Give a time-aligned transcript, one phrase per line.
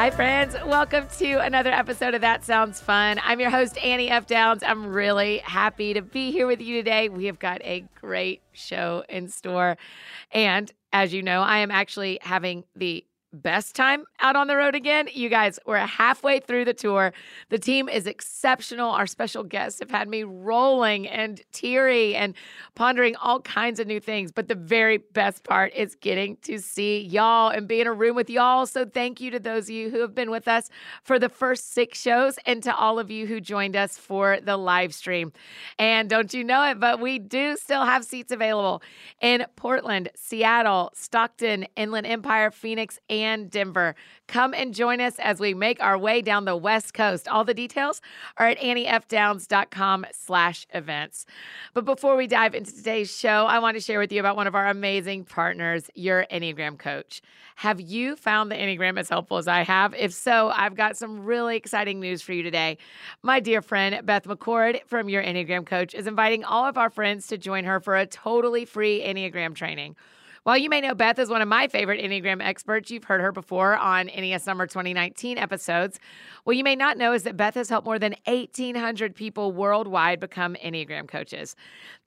[0.00, 0.56] Hi, friends.
[0.64, 3.20] Welcome to another episode of That Sounds Fun.
[3.22, 4.26] I'm your host, Annie F.
[4.26, 4.62] Downs.
[4.62, 7.10] I'm really happy to be here with you today.
[7.10, 9.76] We have got a great show in store.
[10.32, 14.74] And as you know, I am actually having the best time out on the road
[14.74, 15.08] again.
[15.12, 17.12] You guys, we're halfway through the tour.
[17.48, 18.90] The team is exceptional.
[18.90, 22.34] Our special guests have had me rolling and teary and
[22.74, 24.32] pondering all kinds of new things.
[24.32, 28.16] But the very best part is getting to see y'all and be in a room
[28.16, 28.66] with y'all.
[28.66, 30.68] So thank you to those of you who have been with us
[31.04, 34.56] for the first six shows and to all of you who joined us for the
[34.56, 35.32] live stream.
[35.78, 38.82] And don't you know it, but we do still have seats available
[39.20, 43.94] in Portland, Seattle, Stockton, Inland Empire, Phoenix, and and Denver.
[44.26, 47.28] Come and join us as we make our way down the West Coast.
[47.28, 48.00] All the details
[48.36, 51.26] are at anniefdowns.com slash events.
[51.74, 54.46] But before we dive into today's show, I want to share with you about one
[54.46, 57.22] of our amazing partners, your Enneagram coach.
[57.56, 59.94] Have you found the Enneagram as helpful as I have?
[59.94, 62.78] If so, I've got some really exciting news for you today.
[63.22, 67.26] My dear friend, Beth McCord from Your Enneagram Coach is inviting all of our friends
[67.26, 69.94] to join her for a totally free Enneagram training.
[70.44, 73.30] While you may know Beth is one of my favorite Enneagram experts, you've heard her
[73.30, 76.00] before on NES Summer 2019 episodes.
[76.44, 80.18] What you may not know is that Beth has helped more than 1,800 people worldwide
[80.18, 81.56] become Enneagram coaches.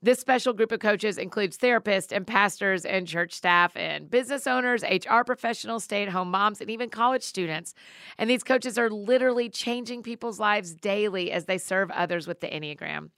[0.04, 4.82] This special group of coaches includes therapists and pastors and church staff and business owners,
[4.82, 7.72] HR professionals, stay at home moms, and even college students.
[8.18, 12.48] And these coaches are literally changing people's lives daily as they serve others with the
[12.48, 13.12] Enneagram.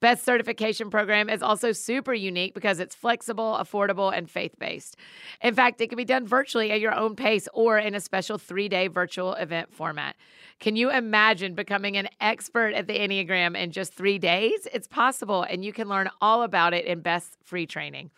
[0.00, 4.96] Beth's certification program is also super unique because it's flexible, affordable, and faith based.
[5.40, 8.38] In fact, it can be done virtually at your own pace or in a special
[8.38, 10.16] three day virtual event format.
[10.60, 14.66] Can you imagine becoming an expert at the Enneagram in just three days?
[14.72, 18.10] It's possible, and you can learn all about it in Beth's free training.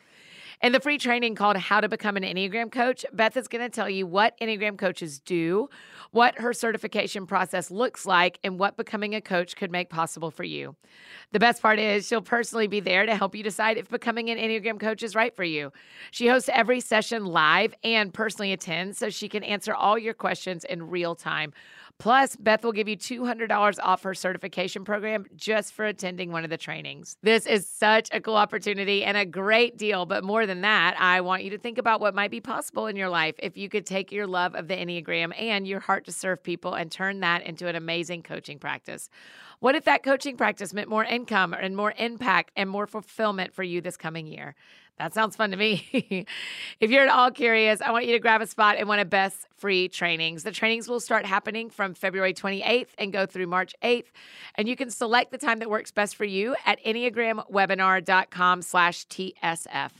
[0.63, 3.69] In the free training called How to Become an Enneagram Coach, Beth is going to
[3.69, 5.69] tell you what Enneagram coaches do,
[6.13, 10.45] what her certification process looks like, and what becoming a coach could make possible for
[10.45, 10.75] you.
[11.33, 14.39] The best part is she'll personally be there to help you decide if becoming an
[14.39, 15.73] Enneagram coach is right for you.
[16.11, 20.65] She hosts every session live and personally attends so she can answer all your questions
[20.65, 21.53] in real time
[21.99, 26.51] Plus, Beth will give you $200 off her certification program just for attending one of
[26.51, 27.17] the trainings.
[27.23, 30.05] This is such a cool opportunity and a great deal.
[30.05, 32.97] But more than that, I want you to think about what might be possible in
[32.97, 36.13] your life if you could take your love of the Enneagram and your heart to
[36.13, 39.09] serve people and turn that into an amazing coaching practice.
[39.61, 43.63] What if that coaching practice meant more income and more impact and more fulfillment for
[43.63, 44.55] you this coming year?
[44.99, 46.27] That sounds fun to me.
[46.81, 49.11] if you're at all curious, I want you to grab a spot in one of
[49.11, 50.43] Beth's free trainings.
[50.43, 54.07] The trainings will start happening from February 28th and go through March 8th.
[54.55, 59.91] And you can select the time that works Beth's for you at enneagramwebinar.com slash TSF.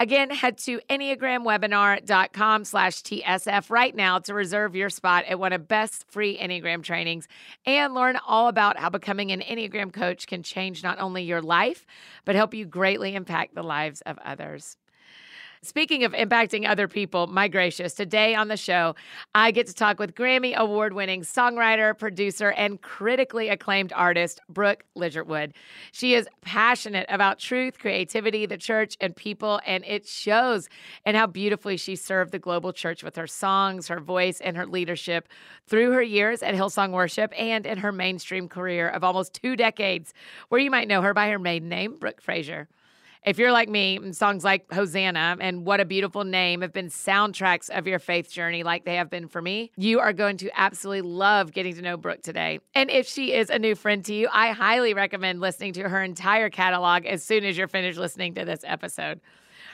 [0.00, 5.68] Again, head to enneagramwebinar.com slash TSF right now to reserve your spot at one of
[5.68, 7.28] best free Enneagram trainings
[7.66, 11.86] and learn all about how becoming an Enneagram coach can change not only your life,
[12.24, 14.76] but help you greatly impact the lives of others.
[15.64, 18.96] Speaking of impacting other people, my gracious, today on the show,
[19.32, 24.82] I get to talk with Grammy award winning songwriter, producer, and critically acclaimed artist, Brooke
[24.96, 25.52] Ligertwood.
[25.92, 30.68] She is passionate about truth, creativity, the church, and people, and it shows
[31.06, 34.66] in how beautifully she served the global church with her songs, her voice, and her
[34.66, 35.28] leadership
[35.68, 40.12] through her years at Hillsong Worship and in her mainstream career of almost two decades,
[40.48, 42.66] where you might know her by her maiden name, Brooke Fraser.
[43.24, 46.88] If you're like me, mm, songs like Hosanna and What a Beautiful Name have been
[46.88, 50.50] soundtracks of your faith journey, like they have been for me, you are going to
[50.58, 52.58] absolutely love getting to know Brooke today.
[52.74, 56.02] And if she is a new friend to you, I highly recommend listening to her
[56.02, 59.20] entire catalog as soon as you're finished listening to this episode.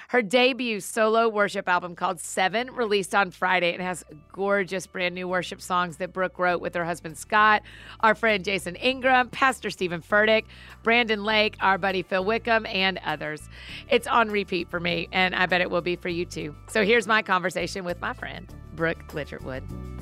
[0.09, 3.75] Her debut solo worship album called Seven released on Friday.
[3.75, 7.61] It has gorgeous brand new worship songs that Brooke wrote with her husband Scott,
[8.01, 10.45] our friend Jason Ingram, Pastor Stephen Furtick,
[10.83, 13.51] Brandon Lake, our buddy Phil Wickham, and others.
[13.91, 16.57] It's on repeat for me, and I bet it will be for you too.
[16.69, 19.98] So here's my conversation with my friend, Brooke Ligertwood.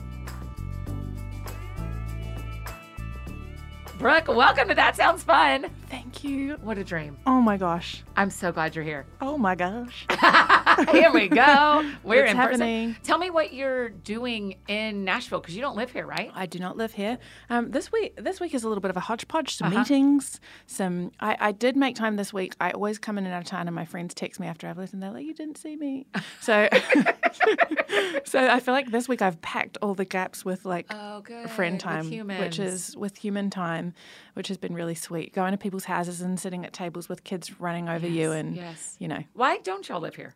[3.99, 5.67] Brooke, welcome to That Sounds Fun.
[5.89, 6.59] Thank you.
[6.63, 7.17] What a dream.
[7.27, 8.03] Oh my gosh.
[8.15, 9.07] I'm so glad you're here.
[9.23, 10.07] Oh my gosh.
[10.93, 11.91] here we go.
[12.05, 12.89] We're It's in happening.
[12.91, 13.03] person.
[13.05, 16.31] Tell me what you're doing in Nashville because you don't live here, right?
[16.35, 17.17] I do not live here.
[17.49, 19.57] Um, this week, this week is a little bit of a hodgepodge.
[19.57, 19.79] Some Uh-huh.
[19.79, 20.41] meetings.
[20.67, 21.11] Some.
[21.19, 22.55] I, I did make time this week.
[22.61, 24.77] I always come in and out of town, and my friends text me after I've
[24.77, 26.07] left, and they're like, "You didn't see me."
[26.41, 26.69] So,
[28.25, 31.23] so I feel like this week I've packed all the gaps with like Oh,
[31.55, 33.86] friend time, which is with human time,
[34.35, 35.33] which has been really sweet.
[35.33, 38.97] Going to people's houses and sitting at tables with kids running over you, and yes.
[38.99, 40.35] you know, Why don't y'all live here?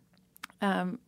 [0.60, 0.98] um,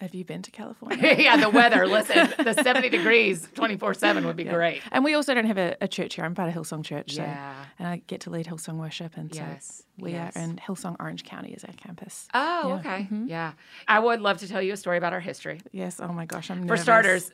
[0.00, 1.14] have you been to California?
[1.18, 1.86] yeah, the weather.
[1.86, 4.82] Listen, the 70 degrees 24 7 would be great.
[4.90, 6.24] And we also don't have a, a church here.
[6.24, 7.14] I'm part of Hillsong Church.
[7.14, 7.64] So, Yeah.
[7.78, 9.16] And I get to lead Hillsong Worship.
[9.16, 10.36] And Yes, so we yes.
[10.36, 12.28] are in Hillsong Orange County is our campus.
[12.34, 13.08] Oh, Yeah, okay.
[13.26, 13.52] Yeah.
[13.86, 15.60] I would love to tell you a story about our history.
[15.72, 16.00] Yes.
[16.00, 16.50] Oh my gosh.
[16.50, 17.30] I'm For starters,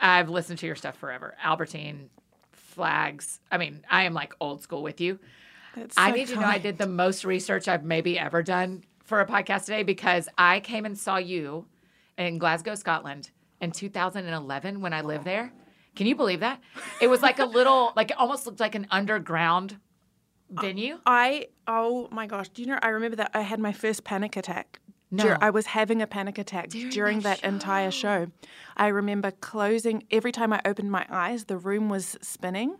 [0.00, 1.36] I've listened to your stuff forever.
[1.42, 2.10] Albertine,
[2.78, 3.40] flags.
[3.50, 5.18] I mean, I am like old school with you.
[5.74, 8.40] That's I so need you to know I did the most research I've maybe ever
[8.40, 11.66] done for a podcast today because I came and saw you
[12.16, 15.52] in Glasgow, Scotland in 2011 when I lived there.
[15.96, 16.60] Can you believe that?
[17.00, 19.78] It was like a little, like it almost looked like an underground
[20.48, 20.98] venue.
[21.04, 22.48] I, oh my gosh.
[22.48, 24.78] Do you know, I remember that I had my first panic attack.
[25.14, 25.38] Dur- No.
[25.40, 28.28] I was having a panic attack During during, that that, entire show.
[28.76, 32.76] I remember closing, every time I opened my eyes, the room was spinning.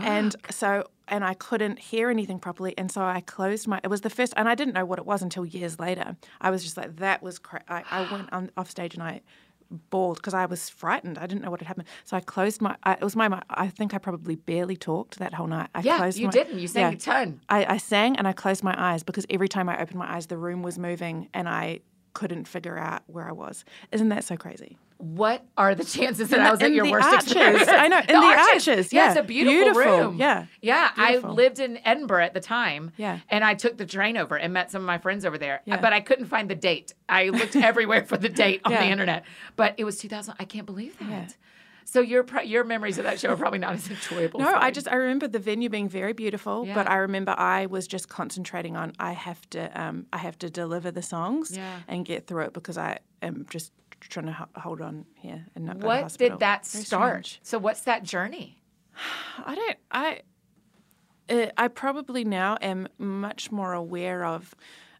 [0.00, 2.76] And so, and I couldn't hear anything properly.
[2.76, 5.06] And so I closed my, it was the first, and I didn't know what it
[5.06, 6.16] was until years later.
[6.40, 9.22] I was just like, that was, cra- I, I went on, off stage and I
[9.70, 11.18] bawled because I was frightened.
[11.18, 11.88] I didn't know what had happened.
[12.04, 15.34] So I closed my, I, it was my, I think I probably barely talked that
[15.34, 15.68] whole night.
[15.74, 16.58] I Yeah, you my, didn't.
[16.58, 17.40] You sang a ton.
[17.48, 20.26] I, I sang and I closed my eyes because every time I opened my eyes,
[20.26, 21.80] the room was moving and I
[22.14, 23.64] couldn't figure out where I was.
[23.92, 24.78] Isn't that so crazy?
[24.98, 27.26] What are the chances that I was at your the worst arches.
[27.30, 27.68] experience?
[27.68, 30.16] I know, in the arches, Yeah, it's a beautiful, Beautiful, room.
[30.18, 30.46] yeah.
[30.60, 32.90] Yeah, I lived in Edinburgh at the time.
[32.96, 33.20] Yeah.
[33.28, 35.62] And I took the train over and met some of my friends over there.
[35.66, 35.80] Yeah.
[35.80, 36.94] But I couldn't find the date.
[37.08, 38.90] I looked everywhere for the date on the Yeah.
[38.90, 39.24] internet.
[39.54, 40.34] But it was 2000.
[40.40, 41.08] I can't believe that.
[41.08, 41.28] Yeah.
[41.84, 44.40] So your your memories of that show are probably not as enjoyable.
[44.40, 46.74] No, I just I remember the venue being very beautiful, Yeah.
[46.74, 50.50] but I remember I was just concentrating on I have to um, I have to
[50.50, 51.78] deliver the songs Yeah.
[51.88, 55.66] and get through it because I am just trying to ho- hold on here and
[55.66, 57.26] not What did that Very start?
[57.26, 57.40] strange.
[57.42, 58.62] So what's that journey?
[59.44, 59.76] I don't.
[59.90, 60.20] I.
[61.30, 64.54] Uh, I probably now am much more aware of.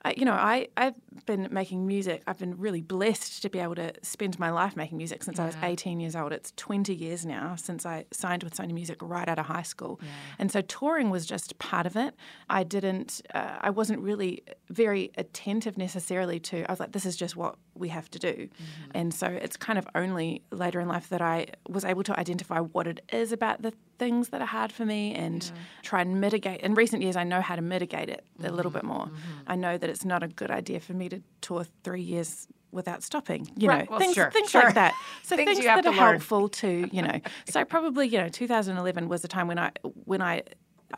[0.05, 0.95] I you know, I I've
[1.27, 2.23] been making music.
[2.27, 5.47] I've been really blessed to be able to spend my life making music since I
[5.47, 6.33] was 18 years old.
[6.33, 10.01] It's 20 years now since I signed with Sony Music right out of high school,
[10.39, 12.15] and so touring was just part of it.
[12.49, 13.23] I didn't.
[13.35, 16.65] Uh, I wasn't really very attentive necessarily to.
[16.69, 18.49] I was like, this is just what we have to do,
[18.95, 22.61] and so it's kind of only later in life that I was able to identify
[22.61, 25.51] what it is about the things that are hard for me and
[25.83, 26.61] try and mitigate.
[26.61, 29.11] In recent years, I know how to mitigate it a little bit more.
[29.47, 33.03] I know that it's not a good idea for me to tour three years without
[33.03, 33.49] stopping.
[33.57, 34.63] You Right, know, well, things, sure, things sure.
[34.63, 34.95] like that.
[35.23, 35.95] So Things things, that are learn.
[35.95, 37.21] helpful to you know.
[37.49, 39.73] so probably you know, 2011 was the time when I
[40.05, 40.43] when I.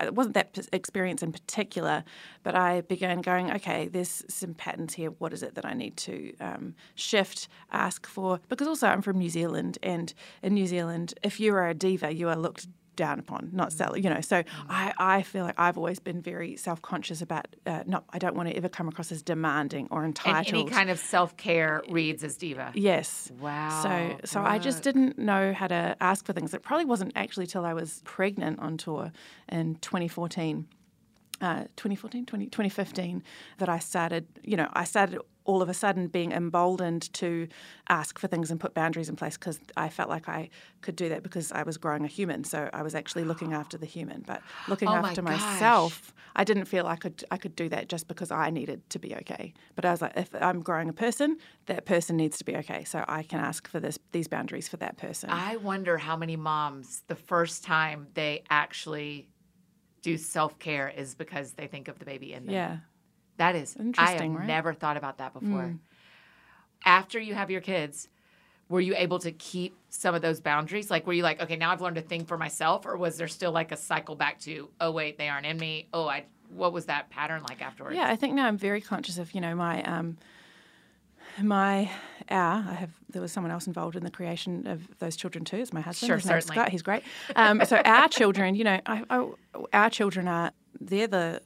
[0.00, 2.04] It wasn't that experience in particular,
[2.44, 5.10] but I began going, okay, there's some patterns here.
[5.18, 8.38] What is it that I need to um, shift, ask for?
[8.48, 10.14] Because also I'm from New Zealand, and
[10.44, 12.68] in New Zealand, if you are a diva, you are looked
[13.04, 14.20] down upon, not sell, you know.
[14.20, 14.38] So
[14.68, 18.36] I, I feel like I've always been very self conscious about, uh, not, I don't
[18.38, 20.54] want to ever come across as demanding or And entitled.
[20.54, 22.66] any kind of self care reads as diva.
[22.74, 23.30] Yes.
[23.40, 23.92] Wow, So
[24.32, 26.52] so I just didn't know how to ask for things.
[26.54, 29.12] It probably wasn't actually till I was pregnant on tour
[29.48, 30.66] in 2014.
[31.40, 33.22] Uh, 2014, 20, 2015,
[33.56, 37.48] that I started, you know, I started all of a sudden being emboldened to
[37.88, 40.48] ask for things and put boundaries in place because I felt like I
[40.80, 42.44] could do that because I was growing a human.
[42.44, 45.32] So I was actually looking after the human, but looking Oh after gosh.
[45.32, 49.00] myself, I didn't feel I could I could do that just because I needed to
[49.00, 49.52] be okay.
[49.74, 52.84] But I was like, if I'm growing a person, that person needs to be okay.
[52.84, 55.30] So I can ask for this these boundaries for that person.
[55.30, 59.28] I wonder how many moms the first time they actually
[60.02, 62.54] do self care is because they think of the baby in them.
[62.54, 62.76] yeah.
[63.40, 64.46] That is I Interesting, have right?
[64.46, 65.74] never thought about that before.
[66.84, 68.06] After you have your kids,
[68.68, 70.90] were you able to keep some of those boundaries?
[70.90, 73.28] Like were you like, okay, now I've learned to think for myself, or was there
[73.28, 75.88] still like a cycle back to, oh wait, they aren't in me.
[75.94, 77.96] Oh, I what was that pattern like afterwards?
[77.96, 80.18] Yeah, I think now I'm very conscious of you know my um,
[81.40, 81.90] my
[82.28, 85.56] our I have there was someone else involved in the creation of those children too.
[85.56, 86.08] It's my husband.
[86.08, 86.56] Sure, His certainly.
[86.56, 86.68] Scott.
[86.68, 87.04] He's great.
[87.36, 89.26] Um, so our children, you know, I, I,
[89.72, 91.40] our children are they're the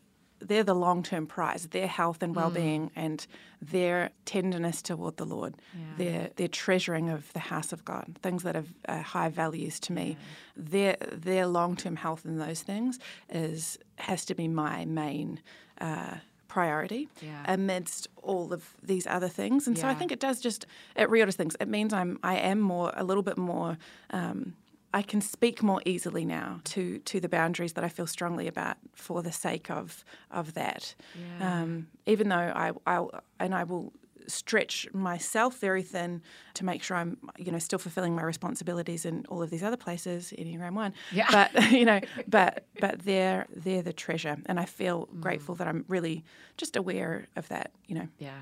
[0.49, 1.69] they're the long term prize.
[1.69, 3.27] Their health and well being and
[3.63, 5.55] their tenderness toward the Lord,
[5.97, 9.93] their their treasuring of the house of God, things that have uh, high values to
[9.93, 10.17] me.
[10.57, 12.99] Their their long term health in those things
[13.29, 15.41] is has to be my main.
[15.81, 17.43] Uh, priority Yeah.
[17.53, 21.35] amidst all of these other things and so i think it does just it reorders
[21.35, 23.77] things it means i'm i am more a little bit more
[24.11, 24.55] um,
[24.95, 28.77] I can speak more easily now to, to the boundaries that I feel strongly about
[28.95, 30.95] for the sake of of that.
[31.41, 31.63] Yeah.
[31.63, 33.05] Um, even though I, I
[33.41, 33.93] and I will
[34.27, 36.23] stretch myself very thin
[36.55, 39.77] to make sure I'm you know still fulfilling my responsibilities in all of these other
[39.77, 40.95] places Enneagram one.
[41.13, 41.27] Yeah.
[41.31, 45.21] But you know, but but they're they're the treasure, and I feel Mm.
[45.21, 46.25] grateful that I'm really
[46.57, 47.73] just aware of that.
[47.89, 48.09] You know.
[48.19, 48.39] Yeah.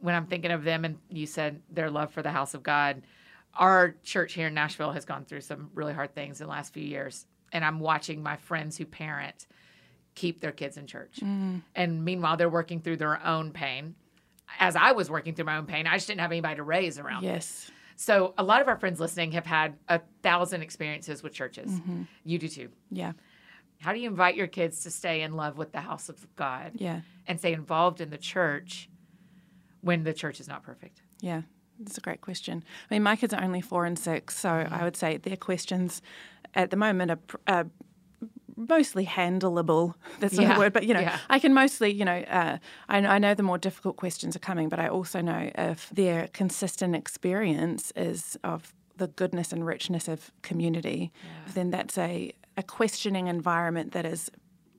[0.00, 3.02] When I'm thinking of them and you said their love for the house of God,
[3.54, 6.72] our church here in Nashville has gone through some really hard things in the last
[6.72, 7.26] few years.
[7.52, 9.46] And I'm watching my friends who parent
[10.14, 11.20] keep their kids in church.
[11.22, 11.62] Mm.
[11.74, 13.94] And meanwhile, they're working through their own pain.
[14.58, 16.98] As I was working through my own pain, I just didn't have anybody to raise
[16.98, 17.22] around.
[17.22, 17.28] me.
[17.28, 17.70] Yes.
[17.96, 21.70] So a lot of our friends listening have had a thousand experiences with churches.
[21.70, 22.02] Mm-hmm.
[22.24, 22.68] You do too.
[22.90, 23.12] Yeah.
[23.80, 26.72] How do you invite your kids to stay in love with the house of God
[26.74, 27.00] Yeah.
[27.26, 28.88] and stay involved in the church
[29.80, 31.02] when the church is not perfect?
[31.20, 31.42] Yeah,
[31.78, 32.64] that's a great question.
[32.90, 34.74] I mean, my kids are only four and six, so Mm-hmm.
[34.74, 36.02] I would say their questions
[36.54, 37.66] at the moment are, are
[38.56, 39.94] mostly handleable.
[40.20, 41.18] That's not Yeah, a word, but you know, yeah.
[41.30, 42.58] I can mostly, you know, uh,
[42.88, 46.28] I, I know the more difficult questions are coming, but I also know if their
[46.28, 51.12] consistent experience is of the goodness and richness of community,
[51.54, 54.28] then that's a, a questioning environment that is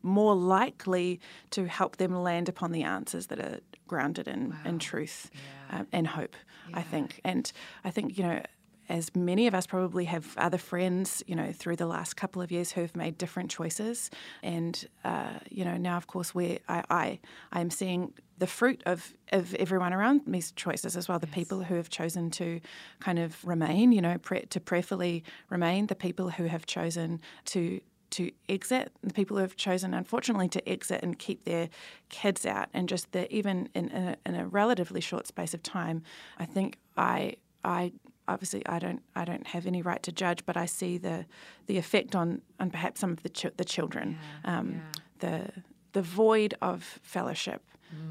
[0.01, 1.19] more likely
[1.51, 5.29] to help them land upon the answers that are grounded in, in truth
[5.71, 6.35] um, and hope,
[6.73, 7.19] I think.
[7.25, 7.51] And
[7.83, 8.41] I think, you know,
[8.89, 12.51] as many of us probably have other friends, you know, through the last couple of
[12.51, 14.09] years who've made different choices.
[14.41, 17.19] And, uh, you know, now, of course, we I, I,
[17.51, 21.19] I'm seeing the fruit of, of everyone around me's choices as well.
[21.19, 22.59] The people who have chosen to
[22.99, 27.81] kind of remain, you know, pre- to prayerfully remain, the people who have chosen to
[28.11, 31.69] to exit, the people who have chosen, unfortunately, to exit and keep their
[32.09, 36.03] kids out, and just the even in, a, in a relatively short space of time,
[36.37, 37.91] I think I I
[38.27, 41.25] obviously I don't I don't have any right to judge, but I see the
[41.67, 44.81] the effect on on perhaps some of the ch- the children, um,
[45.19, 45.51] the
[45.93, 47.61] the void of fellowship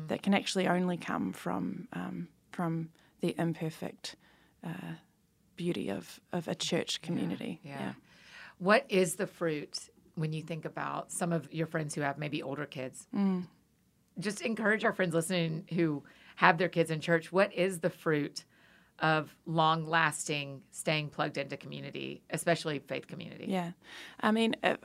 [0.08, 2.88] that can actually only come from um, from
[3.20, 4.16] the imperfect
[4.64, 4.94] uh,
[5.56, 7.60] beauty of of a church community.
[7.62, 7.92] Yeah.
[8.58, 9.78] What is the fruit
[10.14, 13.06] when you think about some of your friends who have maybe older kids?
[14.18, 16.02] Just encourage our friends listening who
[16.36, 17.32] have their kids in church.
[17.32, 18.44] What is the fruit
[18.98, 23.46] of long lasting staying plugged into community, especially faith community?
[23.48, 23.72] Yeah.
[24.20, 24.76] I mean, uh,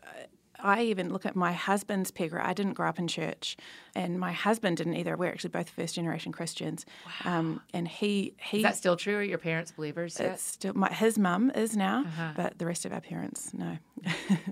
[0.63, 2.33] I even look at my husband's peg.
[2.33, 3.57] I didn't grow up in church,
[3.93, 5.17] and my husband didn't either.
[5.17, 6.85] We're actually both first generation Christians.
[7.25, 9.17] Um, and he he Is that still true?
[9.17, 10.31] Are your parents believers yet?
[10.31, 12.05] it's still my, his mum is now,
[12.35, 13.77] but the rest of our parents no.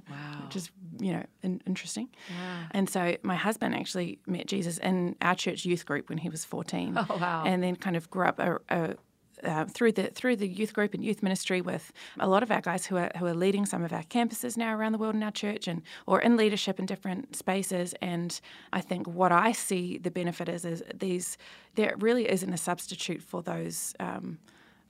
[0.09, 0.43] Wow.
[0.45, 2.09] Which is you know in, interesting.
[2.29, 2.63] Yeah.
[2.71, 6.43] And so my husband actually met Jesus in our church youth group when he was
[6.43, 6.97] fourteen.
[6.97, 7.43] Oh, wow.
[7.45, 8.95] And then kind of grew up a, a
[9.43, 12.61] uh, through the through the youth group and youth ministry with a lot of our
[12.61, 15.23] guys who are who are leading some of our campuses now around the world in
[15.23, 17.93] our church and or in leadership in different spaces.
[18.01, 18.39] And
[18.73, 21.37] I think what I see the benefit is is these
[21.75, 23.93] there really isn't a substitute for those.
[23.99, 24.39] Um,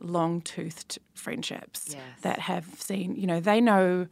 [0.04, 2.02] long toothed friendships Yes.
[2.24, 4.08] that have seen, you know, they know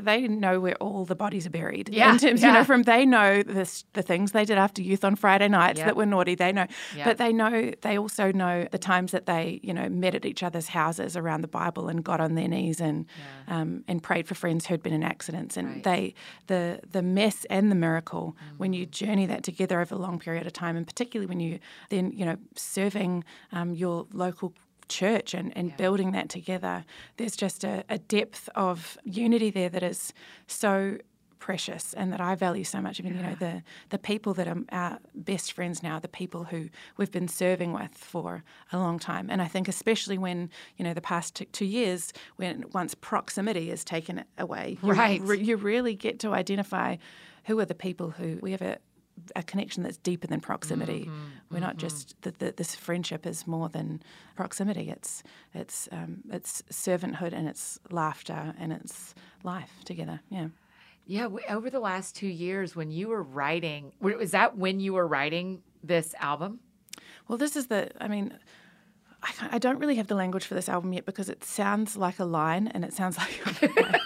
[0.00, 1.88] they know where all the bodies are buried.
[1.88, 2.54] Yeah, in terms, you yeah.
[2.54, 5.86] know, from they know this, the things they did after youth on Friday nights Yep.
[5.86, 6.34] that were naughty.
[6.34, 7.04] They know, Yep.
[7.04, 7.72] but they know.
[7.82, 11.40] They also know the times that they, you know, met at each other's houses around
[11.42, 13.06] the Bible and got on their knees and
[13.48, 15.56] um, and prayed for friends who'd been in accidents.
[15.56, 15.82] And Right.
[15.82, 16.14] they,
[16.46, 20.46] the the mess and the miracle, when you journey that together over a long period
[20.46, 21.58] of time, and particularly when you
[21.90, 24.52] then, you know, serving um, your local
[25.00, 26.84] church and, and building that together,
[27.16, 30.12] there's just a, a depth of unity there that is
[30.46, 30.98] so
[31.38, 33.00] precious and that I value so much.
[33.00, 33.62] I mean, you know, the
[33.94, 37.94] the people that are our best friends now, the people who we've been serving with
[38.12, 39.26] for a long time.
[39.32, 43.70] And I think especially when, you know, the past two, two years, when once proximity
[43.74, 45.20] is taken away, you, Right.
[45.20, 46.96] re- you really get to identify
[47.46, 48.76] who are the people who we have a
[49.36, 51.10] a connection that's deeper than proximity.
[51.50, 54.02] We're not just that the, this friendship is more than
[54.36, 54.90] proximity.
[54.90, 55.22] It's
[55.54, 60.20] it's um, it's servanthood and it's laughter and it's life together.
[60.28, 60.48] Yeah.
[61.04, 65.06] Yeah, over the last two years, when you were writing, was that when you were
[65.06, 66.60] writing this album?
[67.26, 67.90] Well, this is the.
[68.00, 68.38] I mean,
[69.22, 72.20] I, I don't really have the language for this album yet because it sounds like
[72.20, 73.18] a line and it sounds
[73.62, 74.00] like.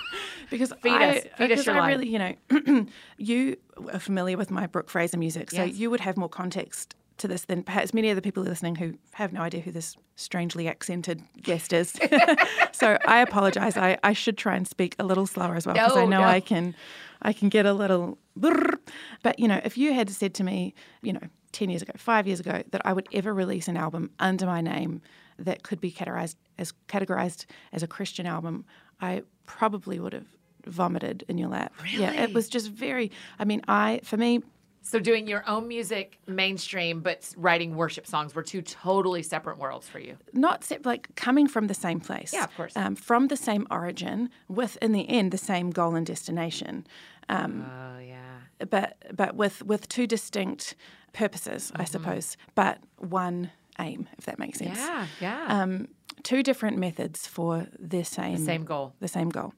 [0.50, 1.22] Because Feed I, us.
[1.36, 2.86] Feed us because your I really, you know,
[3.18, 3.56] you
[3.92, 5.76] are familiar with my Brooke Fraser music, so Yes.
[5.76, 8.92] you would have more context to this than perhaps many of the people listening who
[9.12, 11.98] have no idea who this strangely accented guest is.
[12.72, 13.76] so I apologise.
[13.76, 16.26] I, I should try and speak a little slower as well because I know no.
[16.26, 16.74] I can,
[17.22, 18.18] I can get a little.
[18.38, 18.78] brrr.
[19.22, 21.20] But you know, if you had said to me, you know,
[21.52, 24.60] ten years ago, five years ago, that I would ever release an album under my
[24.60, 25.00] name
[25.38, 28.64] that could be categorized as categorized as a Christian album,
[29.00, 30.26] I probably would have
[30.66, 31.72] vomited in your lap.
[31.90, 33.10] Yeah, it was just very.
[33.38, 34.42] I mean, I for me,
[34.82, 39.88] So doing your own music mainstream, but writing worship songs were two totally separate worlds
[39.88, 40.16] for you.
[40.32, 42.32] not se- like coming from the same place.
[42.32, 42.76] Yeah, of course.
[42.76, 46.86] Um, from the same origin, with in the end the same goal and destination.
[47.28, 48.66] Um, Oh yeah.
[48.70, 50.74] but but with with two distinct
[51.12, 51.82] purposes, Mm-hmm.
[51.82, 54.78] I suppose, but one aim, if that makes sense.
[54.78, 55.44] Yeah, yeah.
[55.48, 55.88] Um,
[56.22, 58.94] two different methods for the same Same goal.
[59.00, 59.52] the same goal.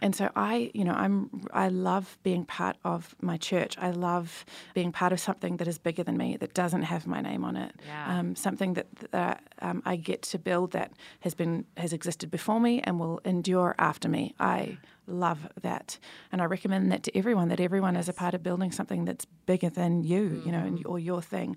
[0.00, 3.76] And so I, you know, I'm I love being part of my church.
[3.78, 7.20] I love being part of something that is bigger than me, that doesn't have my
[7.20, 7.72] name on it.
[7.86, 8.18] Yeah.
[8.18, 12.60] Um, something that, that um, I get to build that has been has existed before
[12.60, 14.34] me and will endure after me.
[14.38, 15.98] I love that,
[16.32, 17.48] and I recommend that to everyone.
[17.48, 20.98] That everyone is a part of building something that's bigger than you, you know, or
[20.98, 21.56] your thing.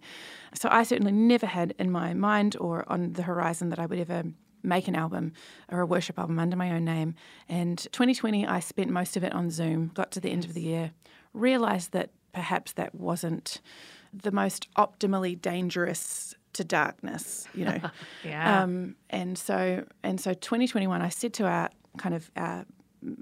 [0.53, 3.99] So I certainly never had in my mind or on the horizon that I would
[3.99, 4.23] ever
[4.63, 5.33] make an album
[5.69, 7.15] or a worship album under my own name.
[7.49, 10.61] And 2020, I spent most of it on Zoom, got to the end of the
[10.61, 10.91] year,
[11.33, 13.61] realized that perhaps that wasn't
[14.13, 17.79] the most optimally dangerous to darkness, you know.
[18.23, 18.61] Yeah.
[18.61, 22.65] Um, and so and so 2021, I said to our kind of our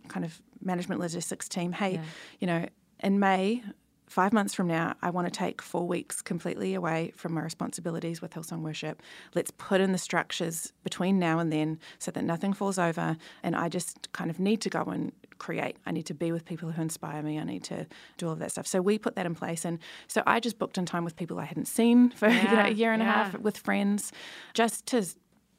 [0.08, 2.00] kind of management logistics team, hey,
[2.40, 2.66] you know,
[3.02, 3.64] in May,
[4.10, 8.22] five months from now, I want to take four weeks completely away from my responsibilities
[8.22, 9.02] with Hillsong Worship.
[9.36, 13.18] Let's put in the structures between now and then so that nothing falls over.
[13.44, 15.78] And I just kind of need to go and create.
[15.86, 17.40] I need to be with people who inspire me.
[17.40, 17.88] I need to
[18.18, 18.68] do all of that stuff.
[18.68, 19.64] So we put that in place.
[19.64, 22.66] And so I just booked in time with people I hadn't seen for you know,
[22.66, 24.12] a year and a half with friends
[24.54, 25.06] just to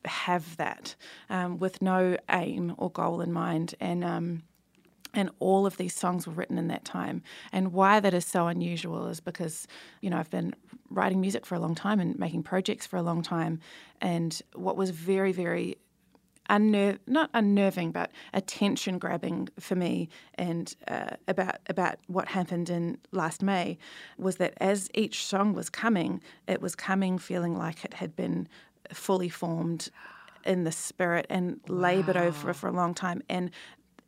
[0.04, 0.94] have that
[1.28, 3.74] um, with no aim or goal in mind.
[3.80, 4.42] And um,
[5.12, 7.22] and all of these songs were written in that time.
[7.52, 9.66] And why that is so unusual is because,
[10.00, 10.54] you know, I've been
[10.88, 13.58] writing music for a long time and making projects for a long time.
[14.00, 15.76] And what was very, very
[16.48, 22.98] unner- not unnerving, but attention grabbing for me and uh, about about what happened in
[23.12, 23.78] last May
[24.18, 28.48] was that as each song was coming, it was coming feeling like it had been
[28.92, 29.90] fully formed
[30.44, 33.50] in the spirit and laboured over for a long time and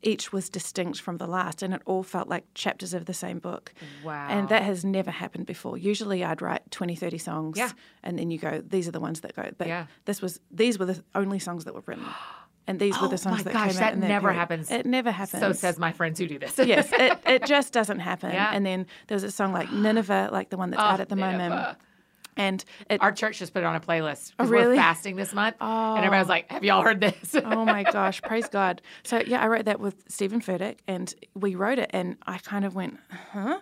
[0.05, 3.39] each was distinct from the last and it all felt like chapters of the same
[3.39, 4.27] book Wow.
[4.31, 7.71] and that has never happened before usually i'd write 20 30 songs Yeah.
[8.03, 9.87] and then you go these are the ones that go but Yeah.
[10.07, 12.07] this was these were the only songs that were written
[12.67, 14.39] and these were Oh the songs my that gosh, came that out that never period.
[14.39, 14.71] happens.
[14.71, 16.59] it never happens so says my friends who do this.
[16.59, 18.51] yes it, it just doesn't happen Yeah.
[18.55, 21.17] and then there's a song like nineveh like the one that's out ah, at the
[21.17, 21.77] moment Nineveh.
[22.37, 24.33] And it, Our church just put it on a playlist.
[24.39, 24.77] Oh, We're really?
[24.77, 25.57] fasting this month.
[25.61, 25.97] And oh.
[25.97, 27.35] everybody's like, have y'all heard this?
[27.45, 28.81] oh my gosh, praise God.
[29.03, 32.65] So yeah, I wrote that with Stephen Furtick and we wrote it and I kind
[32.65, 32.99] of went,
[33.33, 33.61] huh?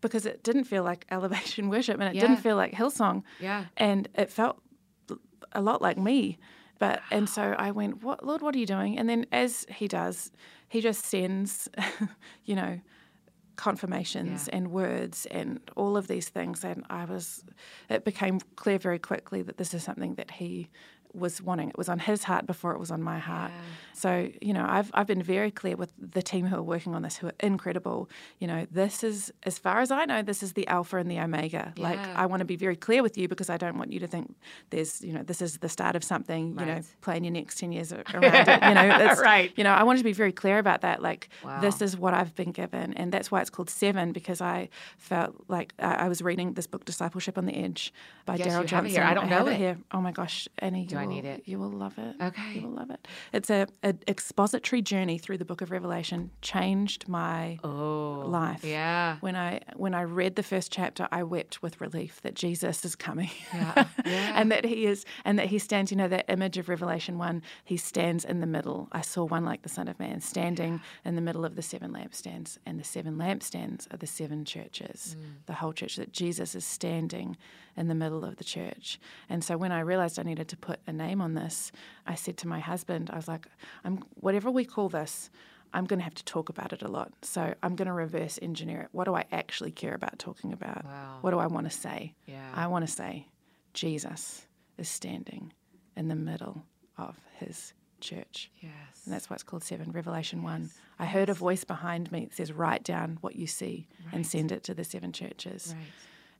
[0.00, 2.22] Because it didn't feel like elevation worship and it Yeah.
[2.22, 3.22] didn't feel like Hillsong.
[3.40, 3.64] Yeah.
[3.76, 4.60] And it felt
[5.52, 6.38] a lot like me.
[6.78, 8.98] But and so I went, What Lord, what are you doing?
[8.98, 10.32] And then as he does,
[10.68, 11.68] he just sends,
[12.44, 12.80] you know,
[13.62, 14.56] confirmations Yeah.
[14.56, 17.44] and words and all of these things and I was
[17.88, 20.68] it became clear very quickly that this is something that he
[21.14, 21.68] was wanting.
[21.70, 23.52] It was on his heart before it was on my heart.
[23.94, 27.02] So, you know, I've, I've been very clear with the team who are working on
[27.02, 28.08] this, who are incredible.
[28.38, 31.20] You know, this is, as far as I know, this is the Alpha and the
[31.20, 31.72] Omega.
[31.76, 34.06] Like, I want to be very clear with you because I don't want you to
[34.06, 34.34] think
[34.70, 36.84] there's, you know, this is the start of something, you know, Right.
[37.02, 38.46] plan your next 10 years around it.
[38.62, 39.52] You know, it's, Right.
[39.56, 41.02] You know, I wanted to be very clear about that.
[41.02, 41.60] Like, Wow.
[41.60, 42.94] this is what I've been given.
[42.94, 46.66] And that's why it's called Seven because I felt like I, I was reading this
[46.66, 47.92] book, Discipleship on the Edge
[48.26, 49.02] by Yes, Darrell you have it Johnson.
[49.02, 49.56] I don't know have it.
[49.56, 49.78] here.
[49.92, 50.86] Oh my gosh, Annie.
[50.86, 51.42] Do I will- need it?
[51.46, 52.16] You will love it.
[52.20, 52.54] Okay.
[52.54, 53.06] You will love it.
[53.32, 58.64] It's a, a expository journey through the book of Revelation changed my Oh, life.
[58.64, 59.16] Yeah.
[59.20, 62.94] When I when I read the first chapter, I wept with relief that Jesus is
[62.96, 64.32] coming, Yeah, yeah.
[64.40, 65.90] and that he is, and that he stands.
[65.90, 67.42] You know that image of Revelation one.
[67.64, 68.88] He stands in the middle.
[68.92, 71.92] I saw one like the Son of Man standing in the middle of the seven
[71.92, 75.46] lampstands, and the seven lampstands are the seven churches, mm.
[75.46, 75.96] the whole church.
[75.96, 77.36] That Jesus is standing
[77.76, 79.00] in the middle of the church.
[79.28, 81.72] And so when I realized I needed to put a name on this,
[82.06, 83.46] I said to my husband, I was like,
[83.84, 85.30] I'm whatever we call this.
[85.74, 87.12] I'm going to have to talk about it a lot.
[87.22, 88.88] So I'm going to reverse engineer it.
[88.92, 90.84] What do I actually care about talking about?
[90.84, 91.18] Wow.
[91.22, 92.14] What do I want to say?
[92.26, 92.46] Yeah.
[92.54, 93.28] I want to say
[93.72, 95.52] Jesus is standing
[95.96, 96.62] in the middle
[96.98, 98.50] of his church.
[98.60, 98.72] Yes.
[99.04, 100.70] And that's why it's called Seven, Revelation 1.
[100.98, 104.52] I heard a voice behind me that says, Write down what you see and send
[104.52, 105.74] it to the seven churches.
[105.74, 105.86] Right.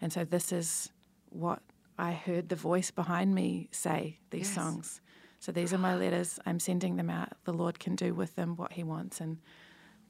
[0.00, 0.90] And so this is
[1.32, 1.60] what
[1.98, 4.54] I heard the voice behind me say, these Yes.
[4.54, 5.00] songs.
[5.38, 6.38] So these are my letters.
[6.46, 7.30] I'm sending them out.
[7.44, 9.20] The Lord can do with them what he wants.
[9.20, 9.38] And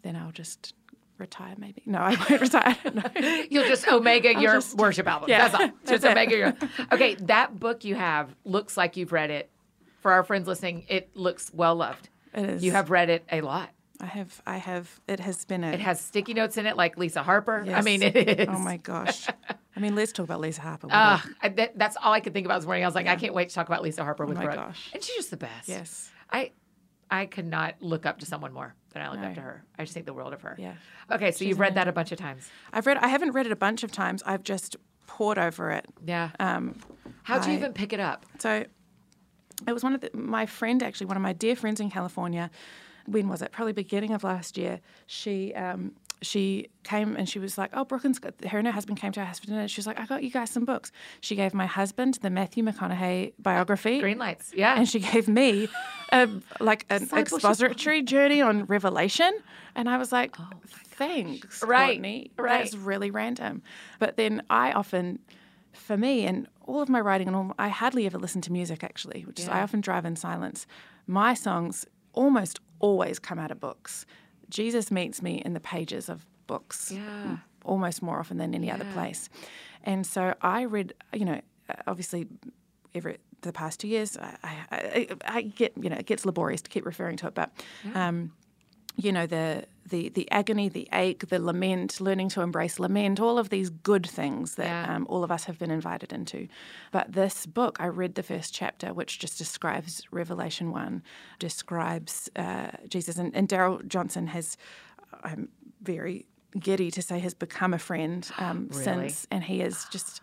[0.02, 0.74] then I'll just
[1.18, 1.82] retire maybe.
[1.87, 2.76] No, I won't retire.
[3.50, 5.30] You'll just omega your just- worship album.
[5.30, 5.68] Yeah, That's all.
[5.87, 6.11] Just that's it.
[6.11, 6.56] omega your.
[6.92, 9.48] Okay, that book you have looks like you've read it.
[10.00, 12.08] For our friends listening, it looks well loved.
[12.35, 12.64] It is.
[12.64, 13.70] You have read it a lot.
[14.00, 15.68] I have, I have, it has been a.
[15.72, 17.64] It has sticky notes in it, like Lisa Harper.
[17.72, 18.48] I mean, it is.
[18.48, 19.28] Oh my gosh.
[19.76, 20.88] I mean, let's talk about Lisa Harper.
[20.90, 21.24] Ah.
[21.40, 22.85] I, that, that's all I could think about this morning.
[22.85, 24.57] I was like, I can't wait to talk about Lisa Harper with Oh my Brooke.
[24.57, 24.90] gosh.
[24.92, 25.68] And she's just the best.
[25.68, 26.11] yes.
[26.31, 26.50] I,
[27.11, 29.64] I could not look up to someone more than I look up to her.
[29.78, 30.57] I just think the world of her.
[30.59, 30.74] Yeah.
[31.11, 32.48] Okay, so you've read that a bunch of times.
[32.72, 32.96] I've read.
[32.98, 34.22] I haven't read it a bunch of times.
[34.26, 34.76] I've just
[35.07, 35.87] poured over it.
[36.07, 36.31] Yeah.
[36.40, 36.76] Um,
[37.22, 38.24] How'd you even pick it up?
[38.38, 38.64] So
[39.68, 42.50] it was one of the, my friend, actually, one of my dear friends in California.
[43.07, 43.53] When was it?
[43.53, 44.81] Probably beginning of last year.
[45.07, 48.99] She um, she came and she was like, "Oh, Brooklyn's got her and her husband
[49.01, 50.93] came to our house for dinner." She was like, "I got you guys some books."
[51.21, 53.99] She gave my husband the Matthew McConaughey biography.
[54.01, 54.53] Green lights.
[54.55, 54.77] Yeah.
[54.77, 55.69] and she gave me
[56.12, 56.29] a,
[56.61, 57.33] like an Discipleship.
[57.37, 59.33] expository journey on Revelation,
[59.75, 60.37] and I was like,
[60.69, 62.31] "Thanks, Oh Right, Courtney.
[62.37, 62.62] right.
[62.62, 63.62] That's really random."
[63.99, 65.19] But then I often,
[65.73, 68.85] for me, and all of my writing, and all, I hardly ever listen to music
[68.85, 70.67] actually, which is I often drive in silence.
[71.07, 74.05] My songs almost always come out of books.
[74.51, 77.38] Jesus meets me in the pages of books Yeah.
[77.64, 79.31] almost more often than any other place.
[79.85, 81.40] And so I read, you know,
[81.87, 82.27] obviously
[82.95, 84.37] every the past two years, I,
[84.71, 87.51] I, I, get, you know, it gets laborious to keep referring to it, but,
[87.95, 88.33] um,
[88.96, 93.38] you know, the, the the agony, the ache, the lament, learning to embrace lament, all
[93.38, 94.94] of these good things that Yeah.
[94.96, 96.46] um, all of us have been invited into.
[96.92, 101.02] But this book, I read the first chapter, which just describes Revelation 1,
[101.38, 103.16] describes uh, Jesus.
[103.18, 104.57] And, and Darrell Johnson has,
[105.24, 105.48] I'm
[105.83, 106.26] very
[106.59, 109.09] giddy to say, has become a friend um, Really?
[109.09, 109.26] since.
[109.31, 110.20] And he is just.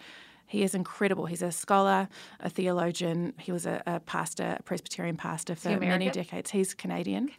[0.52, 1.28] He is incredible.
[1.28, 3.34] He's a scholar, a theologian.
[3.38, 6.50] He was a, a pastor, a Presbyterian pastor for many decades.
[6.50, 7.26] He's Canadian.
[7.28, 7.38] Canadian,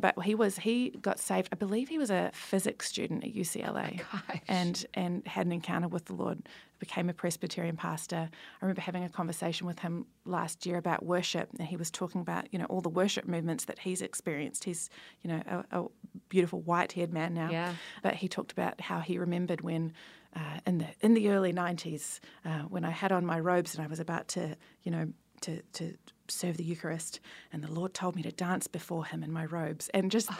[0.00, 1.48] but he was he got saved.
[1.52, 4.40] I believe he was a physics student at UCLA, gosh.
[4.48, 6.48] and and had an encounter with the Lord.
[6.78, 8.28] Became a Presbyterian pastor.
[8.30, 12.20] I remember having a conversation with him last year about worship, and he was talking
[12.20, 14.62] about you know all the worship movements that he's experienced.
[14.64, 14.88] He's
[15.22, 15.86] you know a, a
[16.28, 17.74] beautiful white-haired man now, Yeah.
[18.02, 19.92] but he talked about how he remembered when.
[20.36, 23.82] Uh, in the in the early '90s, uh, when I had on my robes and
[23.82, 25.08] I was about to, you know,
[25.40, 25.94] to to
[26.30, 27.20] serve the Eucharist,
[27.52, 30.30] and the Lord told me to dance before Him in my robes, and just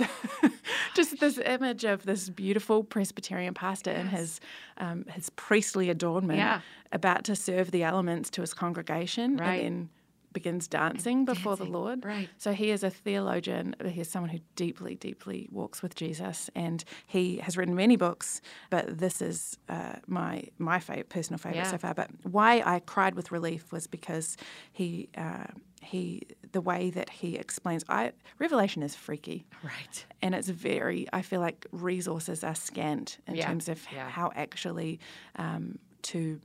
[0.95, 4.41] just this image of this beautiful Presbyterian pastor in his
[4.79, 6.61] um, his priestly adornment, Yeah.
[6.93, 9.65] about to serve the elements to his congregation, Right.
[9.65, 9.89] and then
[10.33, 12.05] begins dancing before dancing, the Lord.
[12.05, 12.29] right.
[12.39, 13.75] So he is a theologian.
[13.85, 18.41] He is someone who deeply, deeply walks with Jesus, and he has written many books.
[18.71, 21.71] But this is uh, my my favorite, personal favorite Yeah.
[21.71, 21.95] so far.
[21.95, 24.37] But why I cried with relief was because
[24.73, 25.47] he uh,
[25.81, 27.85] he the way that he explains.
[27.89, 29.47] I Revelation is freaky.
[29.63, 30.07] Right.
[30.23, 34.09] And it's very, I feel like resources are scant in Yeah, terms of yeah.
[34.09, 34.99] how actually
[35.37, 36.41] um, to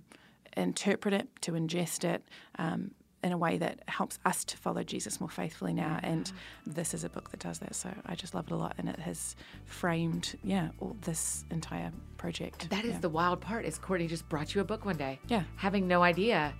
[0.56, 2.24] interpret it, to ingest it
[2.60, 2.91] um,
[3.24, 5.96] in a way that helps us to follow Jesus more faithfully now.
[5.96, 6.06] Mm-hmm.
[6.06, 6.32] And
[6.68, 7.74] this is a book that does that.
[7.74, 8.76] So I just love it a lot.
[8.78, 12.70] And it has framed, yeah, all this entire project.
[12.70, 13.00] That is yeah.
[13.00, 13.66] the wild part.
[13.66, 15.20] Is Courtney just brought you a book one day?
[15.28, 15.44] Yeah.
[15.56, 16.54] Having no idea